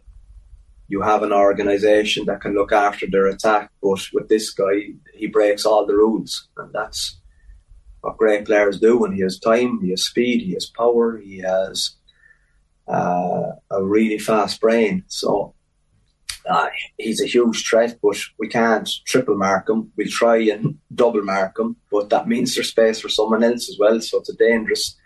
you 0.94 1.02
have 1.02 1.24
an 1.24 1.32
organisation 1.32 2.24
that 2.26 2.40
can 2.40 2.54
look 2.54 2.70
after 2.70 3.06
their 3.08 3.26
attack. 3.26 3.68
But 3.82 4.00
with 4.12 4.28
this 4.28 4.46
guy, 4.62 4.76
he 5.12 5.26
breaks 5.26 5.66
all 5.66 5.84
the 5.86 5.96
rules, 5.96 6.48
and 6.56 6.72
that's 6.72 7.00
what 8.00 8.16
great 8.16 8.44
players 8.44 8.78
do. 8.78 8.92
When 8.98 9.12
he 9.12 9.22
has 9.22 9.40
time, 9.40 9.80
he 9.82 9.90
has 9.90 10.04
speed, 10.04 10.38
he 10.42 10.52
has 10.52 10.66
power, 10.66 11.18
he 11.18 11.38
has 11.38 11.96
uh, 12.86 13.46
a 13.78 13.80
really 13.82 14.18
fast 14.18 14.60
brain. 14.60 15.02
So 15.08 15.54
uh, 16.48 16.68
he's 16.96 17.20
a 17.20 17.32
huge 17.34 17.58
threat, 17.68 17.98
but 18.00 18.18
we 18.38 18.46
can't 18.46 18.88
triple 19.04 19.36
mark 19.36 19.68
him. 19.68 19.90
We'll 19.96 20.20
try 20.22 20.38
and 20.54 20.78
double 20.94 21.24
mark 21.24 21.58
him, 21.58 21.74
but 21.90 22.08
that 22.10 22.28
means 22.28 22.54
there's 22.54 22.68
space 22.68 23.00
for 23.00 23.08
someone 23.08 23.42
else 23.42 23.68
as 23.68 23.78
well. 23.80 24.00
So 24.00 24.20
it's 24.20 24.34
a 24.34 24.36
dangerous 24.36 24.96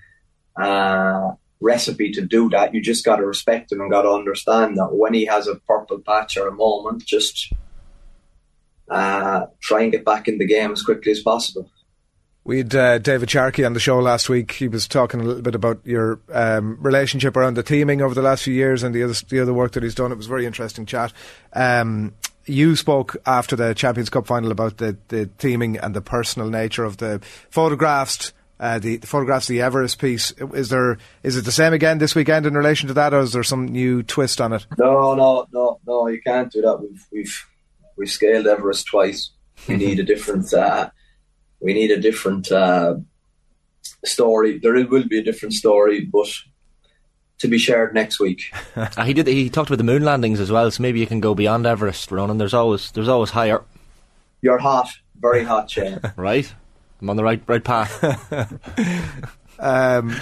uh, 0.61 1.31
recipe 1.61 2.13
to 2.13 2.23
do 2.23 2.49
that. 2.51 2.75
You 2.75 2.81
just 2.81 3.05
got 3.05 3.17
to 3.17 3.27
respect 3.27 3.73
him 3.73 3.81
and 3.81 3.91
got 3.91 4.03
to 4.03 4.11
understand 4.11 4.77
that 4.77 4.93
when 4.93 5.15
he 5.15 5.27
has 5.27 5.49
a 5.49 5.57
purple 5.57 5.99
patch 5.99 6.37
or 6.37 6.49
a 6.49 6.55
moment, 6.55 7.05
just 7.05 7.53
uh, 8.91 9.47
try 9.61 9.83
and 9.83 9.93
get 9.93 10.05
back 10.05 10.29
in 10.29 10.39
the 10.39 10.47
game 10.47 10.73
as 10.73 10.83
quickly 10.83 11.13
as 11.13 11.21
possible. 11.21 11.71
We 12.45 12.59
had 12.59 12.75
uh, 12.75 12.99
David 12.99 13.31
Sharkey 13.31 13.65
on 13.67 13.75
the 13.75 13.81
show 13.81 13.99
last 13.99 14.31
week. 14.31 14.53
He 14.53 14.69
was 14.69 14.89
talking 14.89 15.21
a 15.21 15.23
little 15.23 15.43
bit 15.43 15.55
about 15.55 15.81
your 15.85 16.21
um, 16.33 16.79
relationship 16.81 17.37
around 17.37 17.55
the 17.55 17.63
teaming 17.63 18.01
over 18.01 18.15
the 18.15 18.23
last 18.23 18.45
few 18.45 18.55
years 18.55 18.83
and 18.83 18.95
the 18.95 19.03
other 19.03 19.13
the 19.29 19.41
other 19.41 19.53
work 19.53 19.73
that 19.73 19.83
he's 19.83 19.95
done. 19.95 20.13
It 20.13 20.17
was 20.17 20.25
a 20.25 20.31
very 20.31 20.47
interesting 20.47 20.87
chat. 20.87 21.13
Um, 21.53 22.15
you 22.47 22.75
spoke 22.75 23.17
after 23.27 23.55
the 23.55 23.75
Champions 23.75 24.09
Cup 24.09 24.27
final 24.27 24.51
about 24.51 24.79
the, 24.79 24.97
the 25.09 25.27
teaming 25.39 25.77
and 25.77 25.95
the 25.95 26.01
personal 26.01 26.49
nature 26.49 26.85
of 26.85 26.97
the 26.97 27.21
photographs. 27.51 28.33
Uh, 28.61 28.79
the, 28.79 28.97
the, 28.97 29.07
photographs, 29.07 29.47
the 29.47 29.63
Everest 29.63 30.01
piece. 30.01 30.33
Is 30.53 30.69
there 30.69 30.99
is 31.23 31.37
it 31.37 31.45
the 31.45 31.53
same 31.53 31.73
again 31.73 31.99
this 31.99 32.15
weekend 32.15 32.45
in 32.45 32.55
relation 32.55 32.89
to 32.89 32.95
that, 32.95 33.15
or 33.15 33.21
is 33.21 33.33
there 33.33 33.45
some 33.45 33.69
new 33.69 34.03
twist 34.03 34.41
on 34.41 34.53
it? 34.53 34.67
No, 34.77 35.15
no, 35.15 35.47
no, 35.53 35.81
no. 35.87 36.09
You 36.09 36.21
can't 36.21 36.51
do 36.51 36.63
that. 36.63 36.79
We've 36.81 37.07
we've 37.13 37.47
we've 37.97 38.11
scaled 38.11 38.47
Everest 38.47 38.87
twice. 38.87 39.31
We 39.69 39.77
need 39.85 40.01
a 40.01 40.05
different. 40.05 40.53
Uh, 40.53 40.91
we 41.61 41.73
need 41.73 41.91
a 41.91 42.01
different 42.01 42.51
uh, 42.51 42.97
story. 44.05 44.59
There 44.59 44.73
will 44.87 45.07
be 45.07 45.19
a 45.19 45.25
different 45.25 45.55
story, 45.55 46.05
but 46.05 46.29
to 47.39 47.49
be 47.49 47.59
shared 47.59 47.95
next 47.95 48.21
week. 48.21 48.53
uh, 48.77 49.05
he 49.05 49.13
did. 49.13 49.27
He 49.27 49.49
talked 49.51 49.71
about 49.71 49.79
the 49.79 49.85
moon 49.85 50.05
landings 50.05 50.41
as 50.41 50.51
well, 50.51 50.71
so 50.71 50.83
maybe 50.83 51.01
you 51.01 51.07
can 51.07 51.21
go 51.21 51.35
beyond 51.35 51.67
Everest, 51.67 52.11
Ronan. 52.11 52.39
There's 52.39 52.55
always 52.55 52.91
there's 52.93 53.09
always 53.09 53.31
higher. 53.31 53.65
You're 54.41 54.59
hot, 54.59 54.89
very 55.19 55.45
hot, 55.45 55.71
Shane. 55.71 56.01
right, 56.17 56.53
I'm 57.01 57.11
on 57.11 57.17
the 57.17 57.25
right 57.25 57.43
right 57.47 57.63
path. 57.63 58.03
um, 59.59 60.17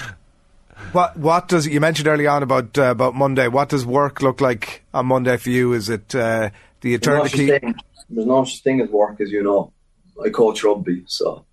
what 0.92 1.16
what 1.16 1.49
does 1.49 1.66
you 1.66 1.80
mentioned 1.80 2.09
early 2.09 2.26
on 2.26 2.42
about 2.42 2.76
uh, 2.78 2.90
about 2.90 3.14
Monday? 3.14 3.49
What 3.49 3.71
does 3.71 3.87
work 3.87 4.23
look 4.23 4.40
like 4.40 4.85
on 4.92 5.06
Monday 5.06 5.37
for 5.37 5.50
you? 5.50 5.73
Is 5.73 5.88
it 5.88 6.14
uh, 6.14 6.50
the 6.83 6.95
eternity? 6.95 7.47
There's 8.09 8.26
no 8.26 8.45
such 8.45 8.62
thing 8.62 8.80
as 8.80 8.88
work, 8.90 9.21
as 9.21 9.30
you 9.30 9.42
know. 9.42 9.73
I 10.23 10.30
coach 10.30 10.62
rugby, 10.62 11.04
so. 11.06 11.45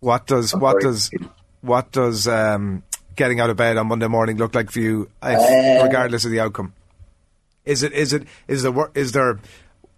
What 0.00 0.26
does 0.26 0.52
I'm 0.52 0.60
what 0.60 0.80
does 0.80 1.10
what 1.60 1.92
does 1.92 2.26
um, 2.26 2.82
getting 3.14 3.40
out 3.40 3.50
of 3.50 3.56
bed 3.56 3.76
on 3.76 3.88
Monday 3.88 4.08
morning 4.08 4.36
look 4.36 4.54
like 4.54 4.70
for 4.70 4.80
you, 4.80 5.10
if, 5.22 5.80
uh, 5.80 5.84
regardless 5.84 6.24
of 6.24 6.30
the 6.30 6.40
outcome? 6.40 6.72
Is 7.64 7.82
it 7.82 7.92
is 7.92 8.12
it 8.12 8.24
is 8.48 8.62
there 8.62 8.90
is 8.94 9.12
there? 9.12 9.38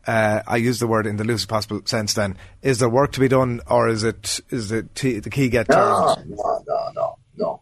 Uh, 0.07 0.43
I 0.47 0.57
use 0.57 0.79
the 0.79 0.87
word 0.87 1.07
in 1.07 1.17
the 1.17 1.25
loosest 1.25 1.49
possible 1.49 1.83
sense. 1.85 2.15
Then 2.15 2.37
is 2.63 2.79
there 2.79 2.89
work 2.89 3.13
to 3.13 3.21
be 3.21 3.29
done, 3.29 3.61
or 3.69 3.89
is 3.89 4.05
it 4.05 4.41
is 4.51 4.71
the 4.71 4.85
t- 4.95 5.19
the 5.19 5.31
key 5.31 5.49
get 5.49 5.69
turned? 5.69 6.29
No, 6.31 6.63
no, 6.67 6.93
no, 6.95 7.19
no, 7.37 7.61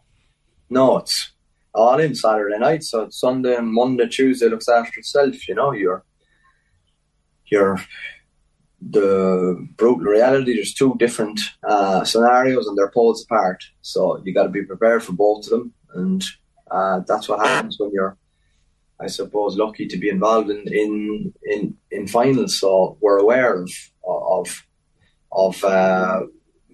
no. 0.69 0.97
It's 0.97 1.31
all 1.73 1.99
in 1.99 2.15
Saturday 2.15 2.57
night, 2.57 2.83
so 2.83 3.09
Sunday 3.09 3.55
and 3.55 3.73
Monday, 3.73 4.07
Tuesday 4.07 4.47
looks 4.47 4.69
after 4.69 4.99
itself. 4.99 5.47
You 5.47 5.55
know, 5.55 5.71
you're 5.71 6.03
you're 7.45 7.79
the 8.81 9.67
brutal 9.75 10.05
reality. 10.05 10.55
There's 10.55 10.73
two 10.73 10.95
different 10.99 11.39
uh, 11.67 12.03
scenarios 12.03 12.67
and 12.67 12.77
they're 12.77 12.91
poles 12.91 13.23
apart. 13.23 13.63
So 13.81 14.21
you 14.23 14.33
got 14.33 14.43
to 14.43 14.49
be 14.49 14.63
prepared 14.63 15.03
for 15.03 15.13
both 15.13 15.45
of 15.45 15.51
them, 15.51 15.73
and 15.93 16.23
uh, 16.69 17.01
that's 17.07 17.27
what 17.27 17.45
happens 17.45 17.77
when 17.79 17.91
you're, 17.91 18.17
I 18.99 19.07
suppose, 19.07 19.57
lucky 19.57 19.87
to 19.87 19.97
be 19.97 20.09
involved 20.09 20.49
in 20.49 20.67
in 20.67 21.33
in, 21.43 21.77
in 21.91 22.07
finals. 22.07 22.59
So 22.59 22.97
we're 23.01 23.19
aware 23.19 23.61
of 23.61 23.71
of 24.03 24.65
of 25.31 25.63
uh, 25.63 26.21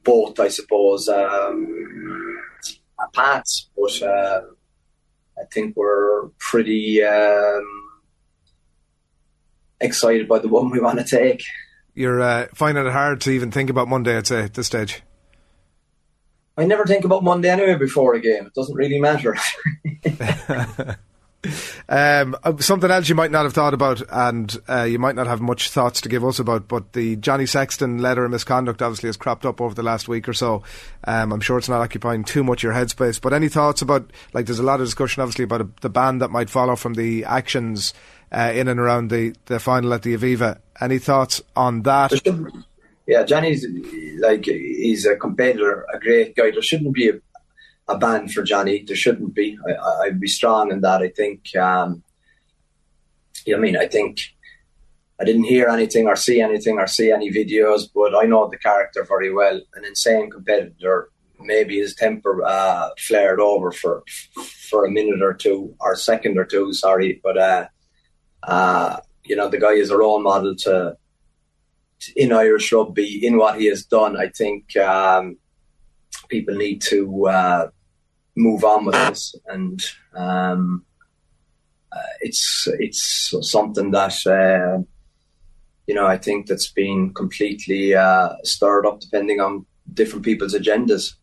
both, 0.03 0.39
I 0.39 0.47
suppose, 0.47 1.09
um, 1.09 2.41
paths, 3.13 3.69
but 3.75 4.01
uh, 4.01 4.41
I 5.37 5.43
think 5.51 5.75
we're 5.75 6.29
pretty. 6.39 7.03
Um, 7.03 7.79
excited 9.81 10.29
by 10.29 10.39
the 10.39 10.47
one 10.47 10.69
we 10.69 10.79
want 10.79 10.97
to 10.97 11.03
take 11.03 11.43
you're 11.95 12.21
uh, 12.21 12.47
finding 12.53 12.85
it 12.85 12.91
hard 12.91 13.21
to 13.21 13.31
even 13.31 13.51
think 13.51 13.69
about 13.69 13.87
Monday, 13.87 14.17
I'd 14.17 14.27
say, 14.27 14.43
at 14.43 14.53
this 14.53 14.67
stage. 14.67 15.03
I 16.57 16.65
never 16.65 16.85
think 16.85 17.05
about 17.05 17.23
Monday 17.23 17.49
anyway 17.49 17.75
before 17.75 18.13
a 18.13 18.19
game. 18.19 18.45
It 18.45 18.53
doesn't 18.53 18.75
really 18.75 18.99
matter. 18.99 19.35
um, 21.93 22.35
uh, 22.43 22.57
something 22.57 22.89
else 22.89 23.07
you 23.07 23.13
might 23.13 23.29
not 23.29 23.43
have 23.43 23.53
thought 23.53 23.75
about, 23.75 24.01
and 24.09 24.57
uh, 24.67 24.81
you 24.81 24.97
might 24.97 25.15
not 25.15 25.27
have 25.27 25.41
much 25.41 25.69
thoughts 25.69 26.01
to 26.01 26.09
give 26.09 26.25
us 26.25 26.39
about, 26.39 26.67
but 26.67 26.93
the 26.93 27.15
Johnny 27.17 27.45
Sexton 27.45 27.99
letter 27.99 28.25
of 28.25 28.31
misconduct 28.31 28.81
obviously 28.81 29.09
has 29.09 29.17
cropped 29.17 29.45
up 29.45 29.61
over 29.61 29.75
the 29.75 29.83
last 29.83 30.07
week 30.07 30.27
or 30.27 30.33
so. 30.33 30.63
Um, 31.03 31.31
I'm 31.31 31.39
sure 31.39 31.59
it's 31.59 31.69
not 31.69 31.81
occupying 31.81 32.23
too 32.23 32.43
much 32.43 32.63
of 32.63 32.63
your 32.63 32.73
headspace, 32.73 33.21
but 33.21 33.31
any 33.31 33.47
thoughts 33.47 33.83
about, 33.83 34.09
like, 34.33 34.47
there's 34.47 34.57
a 34.57 34.63
lot 34.63 34.79
of 34.79 34.87
discussion 34.87 35.21
obviously 35.21 35.43
about 35.43 35.61
a, 35.61 35.67
the 35.81 35.89
ban 35.89 36.17
that 36.17 36.31
might 36.31 36.49
follow 36.49 36.75
from 36.75 36.95
the 36.95 37.25
actions 37.25 37.93
uh, 38.31 38.51
in 38.55 38.67
and 38.67 38.79
around 38.79 39.11
the, 39.11 39.35
the 39.45 39.59
final 39.59 39.93
at 39.93 40.01
the 40.01 40.17
Aviva. 40.17 40.59
Any 40.81 40.97
thoughts 40.97 41.43
on 41.55 41.83
that? 41.83 42.11
Yeah, 43.05 43.23
Johnny's 43.23 43.67
like 44.19 44.45
he's 44.45 45.05
a 45.05 45.17
competitor, 45.17 45.85
a 45.93 45.99
great 45.99 46.35
guy. 46.35 46.51
There 46.51 46.61
shouldn't 46.61 46.93
be 46.93 47.09
a, 47.09 47.13
a 47.87 47.97
ban 47.97 48.27
for 48.29 48.43
Johnny. 48.43 48.83
There 48.85 48.95
shouldn't 48.95 49.33
be. 49.33 49.57
I, 49.67 50.07
would 50.07 50.19
be 50.19 50.27
strong 50.27 50.71
in 50.71 50.81
that. 50.81 51.01
I 51.01 51.09
think. 51.09 51.55
Um, 51.55 52.03
I 53.53 53.57
mean, 53.57 53.75
I 53.75 53.87
think 53.87 54.21
I 55.19 55.25
didn't 55.25 55.43
hear 55.43 55.67
anything 55.67 56.07
or 56.07 56.15
see 56.15 56.41
anything 56.41 56.79
or 56.79 56.87
see 56.87 57.11
any 57.11 57.31
videos, 57.31 57.89
but 57.93 58.15
I 58.15 58.25
know 58.25 58.47
the 58.49 58.57
character 58.57 59.05
very 59.07 59.33
well. 59.33 59.59
An 59.75 59.85
insane 59.85 60.29
competitor. 60.29 61.09
Maybe 61.39 61.77
his 61.77 61.93
temper 61.95 62.41
uh, 62.45 62.89
flared 62.97 63.41
over 63.41 63.71
for 63.71 64.03
for 64.69 64.85
a 64.85 64.91
minute 64.91 65.21
or 65.21 65.33
two 65.33 65.75
or 65.79 65.95
second 65.95 66.37
or 66.37 66.45
two. 66.45 66.73
Sorry, 66.73 67.19
but 67.23 67.37
uh, 67.37 67.67
uh, 68.43 68.99
you 69.25 69.35
know, 69.35 69.49
the 69.49 69.59
guy 69.59 69.73
is 69.73 69.89
a 69.89 69.97
role 69.97 70.21
model 70.21 70.55
to, 70.55 70.97
in 72.15 72.31
Irish 72.31 72.71
rugby 72.71 73.25
in 73.25 73.37
what 73.37 73.59
he 73.59 73.67
has 73.67 73.85
done. 73.85 74.17
I 74.17 74.29
think 74.29 74.75
um, 74.77 75.37
people 76.29 76.55
need 76.55 76.81
to 76.83 77.27
uh, 77.27 77.69
move 78.35 78.63
on 78.63 78.85
with 78.85 78.95
this, 78.95 79.35
and 79.47 79.81
um, 80.15 80.85
uh, 81.91 82.13
it's 82.21 82.67
it's 82.79 83.33
something 83.41 83.91
that 83.91 84.15
uh, 84.25 84.81
you 85.87 85.95
know 85.95 86.07
I 86.07 86.17
think 86.17 86.47
that's 86.47 86.71
been 86.71 87.13
completely 87.13 87.95
uh, 87.95 88.29
stirred 88.43 88.85
up, 88.85 88.99
depending 88.99 89.39
on 89.39 89.65
different 89.93 90.25
people's 90.25 90.55
agendas. 90.55 91.13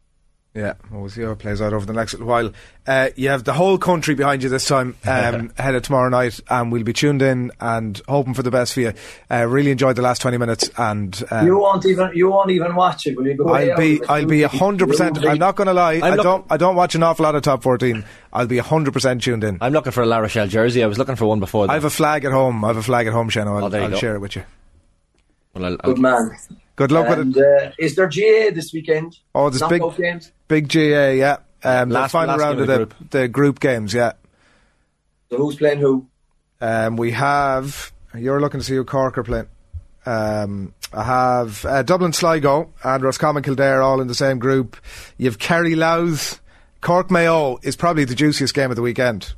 Yeah, 0.52 0.74
we'll 0.90 1.08
see 1.08 1.22
how 1.22 1.30
it 1.30 1.38
plays 1.38 1.62
out 1.62 1.72
over 1.72 1.86
the 1.86 1.92
next 1.92 2.14
little 2.14 2.26
while. 2.26 2.50
Uh, 2.84 3.10
you 3.14 3.28
have 3.28 3.44
the 3.44 3.52
whole 3.52 3.78
country 3.78 4.16
behind 4.16 4.42
you 4.42 4.48
this 4.48 4.66
time, 4.66 4.96
um, 5.04 5.52
ahead 5.56 5.76
of 5.76 5.82
tomorrow 5.82 6.08
night, 6.08 6.40
and 6.48 6.72
we'll 6.72 6.82
be 6.82 6.92
tuned 6.92 7.22
in 7.22 7.52
and 7.60 8.02
hoping 8.08 8.34
for 8.34 8.42
the 8.42 8.50
best 8.50 8.74
for 8.74 8.80
you. 8.80 8.92
Uh, 9.30 9.46
really 9.46 9.70
enjoyed 9.70 9.94
the 9.94 10.02
last 10.02 10.20
twenty 10.20 10.38
minutes, 10.38 10.68
and 10.76 11.22
um, 11.30 11.46
you 11.46 11.56
won't 11.56 11.86
even 11.86 12.10
you 12.16 12.28
won't 12.30 12.50
even 12.50 12.74
watch 12.74 13.06
it. 13.06 13.16
Will 13.16 13.28
you? 13.28 13.46
I'll 13.46 13.76
be 13.76 14.00
I'll 14.08 14.26
be 14.26 14.42
hundred 14.42 14.88
percent. 14.88 15.24
I'm 15.24 15.38
not 15.38 15.54
going 15.54 15.68
to 15.68 15.72
lie. 15.72 16.00
I'm 16.02 16.14
I 16.14 16.16
don't 16.16 16.44
I 16.50 16.56
don't 16.56 16.74
watch 16.74 16.96
an 16.96 17.04
awful 17.04 17.22
lot 17.22 17.36
of 17.36 17.42
top 17.42 17.62
fourteen. 17.62 18.04
I'll 18.32 18.48
be 18.48 18.58
hundred 18.58 18.92
percent 18.92 19.22
tuned 19.22 19.44
in. 19.44 19.58
I'm 19.60 19.72
looking 19.72 19.92
for 19.92 20.02
a 20.02 20.06
La 20.06 20.18
Rochelle 20.18 20.48
jersey. 20.48 20.82
I 20.82 20.88
was 20.88 20.98
looking 20.98 21.14
for 21.14 21.26
one 21.26 21.38
before. 21.38 21.68
That. 21.68 21.72
I 21.72 21.74
have 21.74 21.84
a 21.84 21.90
flag 21.90 22.24
at 22.24 22.32
home. 22.32 22.64
I 22.64 22.68
have 22.68 22.76
a 22.76 22.82
flag 22.82 23.06
at 23.06 23.12
home, 23.12 23.30
Shano. 23.30 23.62
I'll, 23.62 23.72
oh, 23.72 23.78
I'll 23.78 23.96
share 23.96 24.16
it 24.16 24.20
with 24.20 24.34
you. 24.34 24.42
Well, 25.54 25.64
I'll, 25.64 25.76
Good 25.76 25.98
man. 25.98 26.36
Good 26.80 26.92
luck 26.92 27.08
and, 27.08 27.34
with 27.34 27.44
it. 27.44 27.66
Uh, 27.68 27.72
is 27.78 27.94
there 27.94 28.06
GAA 28.06 28.54
this 28.54 28.72
weekend? 28.72 29.18
Oh, 29.34 29.50
there's 29.50 29.68
big 29.68 29.82
games. 29.98 30.32
Big 30.48 30.66
GAA, 30.66 31.10
yeah. 31.10 31.36
Um, 31.62 31.90
last, 31.90 32.04
the 32.04 32.08
final 32.08 32.38
round 32.38 32.58
of 32.58 32.66
the, 32.68 32.76
group. 32.78 32.94
the 33.10 33.28
group 33.28 33.60
games, 33.60 33.92
yeah. 33.92 34.12
So 35.28 35.36
who's 35.36 35.56
playing 35.56 35.80
who? 35.80 36.06
Um, 36.58 36.96
we 36.96 37.10
have. 37.10 37.92
You're 38.14 38.40
looking 38.40 38.60
to 38.60 38.64
see 38.64 38.76
who 38.76 38.84
Cork 38.84 39.18
are 39.18 39.22
playing. 39.22 39.48
Um, 40.06 40.72
I 40.90 41.02
have 41.02 41.66
uh, 41.66 41.82
Dublin 41.82 42.14
Sligo 42.14 42.72
and 42.82 43.02
Roscommon 43.02 43.42
Kildare 43.42 43.82
all 43.82 44.00
in 44.00 44.08
the 44.08 44.14
same 44.14 44.38
group. 44.38 44.78
You 45.18 45.26
have 45.26 45.38
Kerry 45.38 45.74
Louth. 45.74 46.40
Cork 46.80 47.10
Mayo 47.10 47.58
is 47.62 47.76
probably 47.76 48.06
the 48.06 48.14
juiciest 48.14 48.54
game 48.54 48.70
of 48.70 48.76
the 48.76 48.82
weekend. 48.82 49.34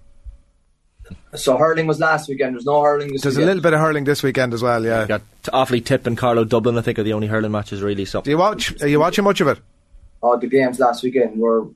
So 1.35 1.57
hurling 1.57 1.87
was 1.87 1.99
last 1.99 2.29
weekend. 2.29 2.55
There's 2.55 2.67
no 2.67 2.83
hurling 2.83 3.13
this 3.13 3.23
There's 3.23 3.37
a 3.39 3.41
little 3.45 3.63
bit 3.63 3.73
of 3.73 3.81
hurling 3.81 4.05
this 4.05 4.23
weekend 4.23 4.53
as 4.53 4.63
well. 4.63 4.85
Yeah. 4.85 5.07
Got 5.07 5.23
Offaly 5.45 5.83
Tip 5.85 6.07
and 6.07 6.17
Carlow 6.19 6.45
Dublin, 6.45 6.77
I 6.77 6.83
think, 6.83 6.99
are 6.99 7.03
the 7.03 7.15
only 7.15 7.27
hurling 7.27 7.53
matches 7.53 7.81
really. 7.83 8.05
So 8.05 8.21
Do 8.21 8.31
you 8.31 8.37
watch? 8.39 8.81
Are 8.83 8.89
you 8.89 9.01
watching 9.01 9.25
much 9.25 9.41
of 9.41 9.49
it? 9.49 9.59
Oh, 10.23 10.37
the 10.39 10.47
games 10.47 10.79
last 10.79 11.03
weekend 11.03 11.39
were 11.39 11.67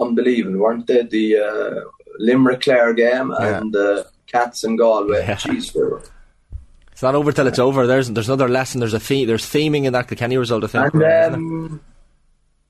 unbelievable, 0.00 0.58
weren't 0.60 0.86
they? 0.86 1.02
The 1.02 1.36
uh, 1.38 1.80
Limerick 2.18 2.60
Clare 2.62 2.94
game 2.94 3.34
Yeah. 3.38 3.58
and 3.58 3.74
uh, 3.74 4.04
Cats 4.28 4.62
and 4.64 4.78
Galway. 4.78 5.18
Yeah. 5.26 5.34
Jeez, 5.36 5.72
they 5.72 5.80
were- 5.80 6.02
it's 6.92 7.02
not 7.02 7.14
over 7.14 7.32
till 7.32 7.46
it's 7.46 7.58
over. 7.58 7.86
There's 7.86 8.10
there's 8.10 8.28
another 8.28 8.48
lesson. 8.48 8.78
There's 8.78 8.92
a 8.94 9.00
theme. 9.00 9.26
There's 9.26 9.44
theming 9.46 9.84
in 9.86 9.94
that 9.94 10.06
Kilkenny 10.06 10.36
result. 10.36 10.64
I 10.64 10.66
think. 10.66 10.94
And 10.94 11.34
um, 11.34 11.80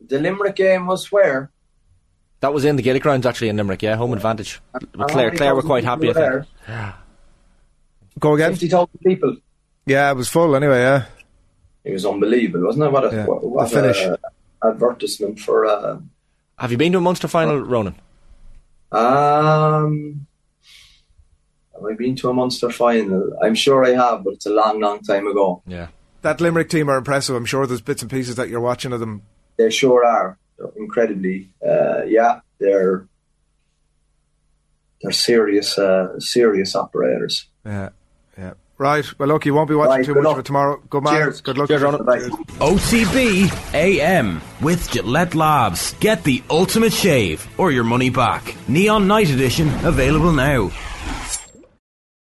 the 0.01 0.21
Limerick 0.21 0.55
game 0.57 0.87
was 0.87 1.11
where? 1.11 1.51
That 2.41 2.53
was 2.55 2.65
in 2.65 2.77
the 2.77 2.83
Gaelic 2.83 3.03
grounds 3.03 3.27
actually 3.27 3.49
in 3.49 3.57
Limerick. 3.57 3.83
Yeah, 3.83 3.97
home 3.97 4.13
advantage. 4.13 4.61
With 4.75 4.85
And 4.95 5.11
Clare, 5.11 5.33
how 5.39 5.55
were 5.55 5.63
quite 5.63 5.85
happy. 5.85 6.11
I 6.11 6.13
think. 6.13 6.47
there? 6.67 6.95
Go 8.19 8.35
again. 8.35 8.51
50,000 8.53 8.89
people. 9.05 9.37
Yeah, 9.87 10.11
it 10.11 10.17
was 10.17 10.29
full 10.29 10.55
anyway. 10.57 10.81
Yeah. 10.81 11.05
It 11.85 11.93
was 11.93 12.05
unbelievable, 12.05 12.67
wasn't 12.67 12.85
it? 12.85 12.93
What 12.93 13.13
a, 13.13 13.17
Yeah, 13.17 13.25
what, 13.27 13.43
what 13.45 13.71
the 13.71 13.77
finish. 13.77 13.99
a 14.03 14.19
advertisement 14.63 15.41
for. 15.41 15.65
Uh, 15.67 15.99
Have 16.59 16.71
you 16.71 16.77
been 16.77 16.93
to 16.93 16.99
a 16.99 17.01
Munster 17.01 17.29
final, 17.29 17.59
Ronan? 17.61 17.95
um, 18.93 20.27
have 21.75 21.85
I 21.85 21.95
been 21.95 22.17
to 22.17 22.29
a 22.29 22.35
Munster 22.35 22.71
final? 22.71 23.33
I'm 23.43 23.55
sure 23.55 23.85
I 23.85 23.91
have, 23.91 24.25
but 24.25 24.35
it's 24.35 24.47
a 24.47 24.51
long, 24.51 24.81
long 24.81 25.01
time 25.01 25.27
ago. 25.27 25.63
Yeah. 25.67 25.89
That 26.23 26.41
Limerick 26.41 26.69
team 26.69 26.91
are 26.91 26.99
impressive. 26.99 27.35
I'm 27.35 27.47
sure 27.47 27.67
there's 27.67 27.81
bits 27.81 28.03
and 28.03 28.11
pieces 28.11 28.37
that 28.37 28.51
you're 28.51 28.61
watching 28.61 28.93
of 28.93 29.01
them. 29.01 29.23
They 29.57 29.71
sure 29.71 30.05
are. 30.05 30.37
They're 30.61 30.71
incredibly. 30.77 31.49
Uh, 31.67 32.03
yeah, 32.05 32.41
they're 32.59 33.07
they're 35.03 35.13
serious, 35.13 35.79
uh, 35.79 36.21
serious 36.21 36.77
operators. 36.77 37.49
Yeah. 37.65 37.89
Yeah. 38.39 38.53
Right. 38.77 39.05
Well, 39.19 39.29
look, 39.29 39.45
you 39.47 39.53
won't 39.55 39.69
be 39.69 39.75
watching 39.75 39.91
Right, 39.97 40.05
too 40.05 40.15
much 40.15 40.25
luck. 40.25 40.33
of 40.35 40.39
it 40.41 40.45
tomorrow. 40.47 40.83
Good 40.89 41.03
man. 41.05 41.13
Cheers. 41.15 41.41
Good 41.43 41.59
luck. 41.59 41.69
Cheers, 41.69 41.83
Ronan. 41.83 42.05
Bye. 42.05 42.19
OTB 42.61 43.75
AM 43.75 44.41
with 44.63 44.91
Gillette 44.91 45.35
Labs. 45.35 45.95
Get 46.01 46.25
the 46.25 46.43
ultimate 46.51 46.93
shave 46.93 47.47
or 47.59 47.73
your 47.73 47.85
money 47.85 48.11
back. 48.11 48.55
Neon 48.69 49.07
Night 49.09 49.31
Edition 49.31 49.69
available 49.85 50.33
now. 50.33 50.71